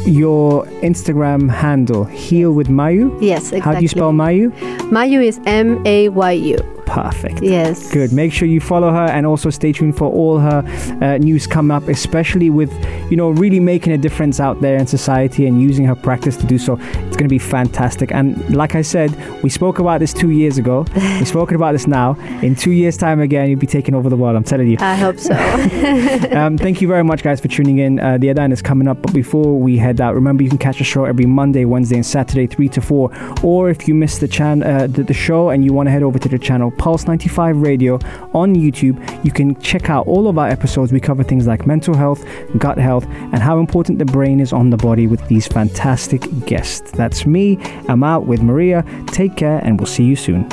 your 0.06 0.66
Instagram 0.82 1.50
handle, 1.50 2.04
Heal 2.06 2.52
with 2.52 2.68
Mayu. 2.70 3.12
yes, 3.22 3.52
exactly. 3.52 3.60
How 3.62 3.74
do 3.76 3.82
you 3.82 3.88
spell 3.88 4.12
Mayu? 4.12 4.52
Mayu 4.92 5.24
is 5.26 5.40
M 5.46 5.82
A 5.86 6.10
Y 6.10 6.32
U. 6.32 6.58
Perfect. 6.94 7.42
Yes. 7.42 7.92
Good. 7.92 8.14
Make 8.14 8.32
sure 8.32 8.48
you 8.48 8.62
follow 8.62 8.92
her 8.92 9.06
and 9.06 9.26
also 9.26 9.50
stay 9.50 9.72
tuned 9.72 9.98
for 9.98 10.12
all 10.12 10.38
her 10.38 10.64
uh, 11.02 11.18
news 11.18 11.48
come 11.48 11.72
up, 11.72 11.88
especially 11.88 12.52
with, 12.52 12.72
you 13.10 13.18
know, 13.18 13.32
really 13.32 13.60
making 13.60 13.94
a 13.94 13.98
difference 13.98 14.40
out 14.40 14.62
there 14.62 14.78
in 14.78 14.86
society 14.86 15.48
and 15.48 15.60
using 15.60 15.86
her 15.86 15.96
practice 15.96 16.38
to 16.38 16.46
do 16.46 16.60
so. 16.60 16.74
It's 16.74 17.18
going 17.18 17.24
to 17.24 17.30
be 17.30 17.40
fantastic. 17.40 18.12
And 18.12 18.56
like 18.56 18.76
I 18.76 18.84
said, 18.84 19.10
we 19.42 19.50
spoke 19.50 19.80
about 19.80 20.02
this 20.02 20.14
two 20.14 20.30
years 20.30 20.60
ago. 20.60 20.86
We're 20.96 21.26
spoken 21.26 21.56
about 21.56 21.72
this 21.72 21.88
now. 21.88 22.14
In 22.44 22.56
two 22.56 22.70
years' 22.70 22.96
time 22.96 23.20
again, 23.20 23.50
you'll 23.50 23.60
be 23.60 23.66
taking 23.66 23.96
over 23.96 24.08
the 24.08 24.18
world. 24.18 24.36
I'm 24.36 24.44
telling 24.44 24.68
you. 24.68 24.78
I 24.80 24.94
hope 24.94 25.18
so. 25.18 25.34
um, 26.32 26.60
thank 26.60 26.80
you 26.80 26.88
very 26.88 27.04
much, 27.04 27.24
guys, 27.24 27.42
for 27.42 27.48
tuning 27.48 27.80
in. 27.80 28.00
Uh, 28.00 28.20
the 28.20 28.30
Adan 28.30 28.52
is 28.52 28.62
coming 28.62 28.88
up, 28.88 29.02
but 29.02 29.16
before 29.16 29.60
we 29.60 29.80
head 29.80 30.00
out, 30.00 30.14
remember 30.14 30.44
you 30.44 30.50
can 30.50 30.60
catch 30.60 30.78
the 30.78 30.84
show 30.84 31.06
every 31.06 31.26
Monday, 31.26 31.66
Wednesday, 31.66 31.96
and 31.96 32.06
Saturday, 32.06 32.46
3 32.46 32.70
to 32.70 32.82
4. 32.82 33.12
Or 33.42 33.72
if 33.72 33.88
you 33.88 33.96
missed 33.96 34.20
the, 34.20 34.28
chan- 34.28 34.62
uh, 34.62 34.86
the, 34.86 35.02
the 35.02 35.14
show 35.16 35.50
and 35.50 35.66
you 35.66 35.74
want 35.74 35.88
to 35.88 35.92
head 35.92 36.04
over 36.04 36.20
to 36.20 36.30
the 36.30 36.38
channel 36.38 36.70
Pulse 36.84 37.08
95 37.08 37.62
Radio 37.62 37.94
on 38.34 38.56
YouTube, 38.56 39.00
you 39.24 39.32
can 39.32 39.56
check 39.62 39.90
out 39.90 40.06
all 40.06 40.28
of 40.28 40.38
our 40.38 40.50
episodes. 40.50 40.92
We 40.92 41.00
cover 41.00 41.24
things 41.24 41.48
like 41.48 41.66
mental 41.66 41.96
health, 41.96 42.26
gut 42.58 42.78
health, 42.78 43.06
and 43.06 43.38
how 43.38 43.60
important 43.60 44.00
the 44.00 44.06
brain 44.06 44.42
is 44.42 44.52
on 44.52 44.70
the 44.70 44.76
body 44.76 45.08
with 45.08 45.26
these 45.30 45.48
fantastic 45.48 46.24
guests. 46.46 46.92
That's 46.92 47.26
me. 47.26 47.58
I'm 47.88 48.04
out 48.04 48.26
with 48.26 48.42
Maria. 48.42 48.84
Take 49.08 49.38
care, 49.38 49.60
and 49.64 49.80
we'll 49.80 49.88
see 49.88 50.04
you 50.04 50.18
soon. 50.18 50.50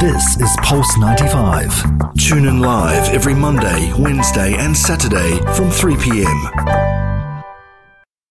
This 0.00 0.40
is 0.40 0.50
Pulse 0.62 0.98
95. 0.98 2.16
Tune 2.18 2.48
in 2.48 2.58
live 2.58 3.14
every 3.14 3.34
Monday, 3.34 3.92
Wednesday, 3.96 4.54
and 4.54 4.76
Saturday 4.76 5.38
from 5.54 5.70
3 5.70 5.96
p.m. 5.98 6.81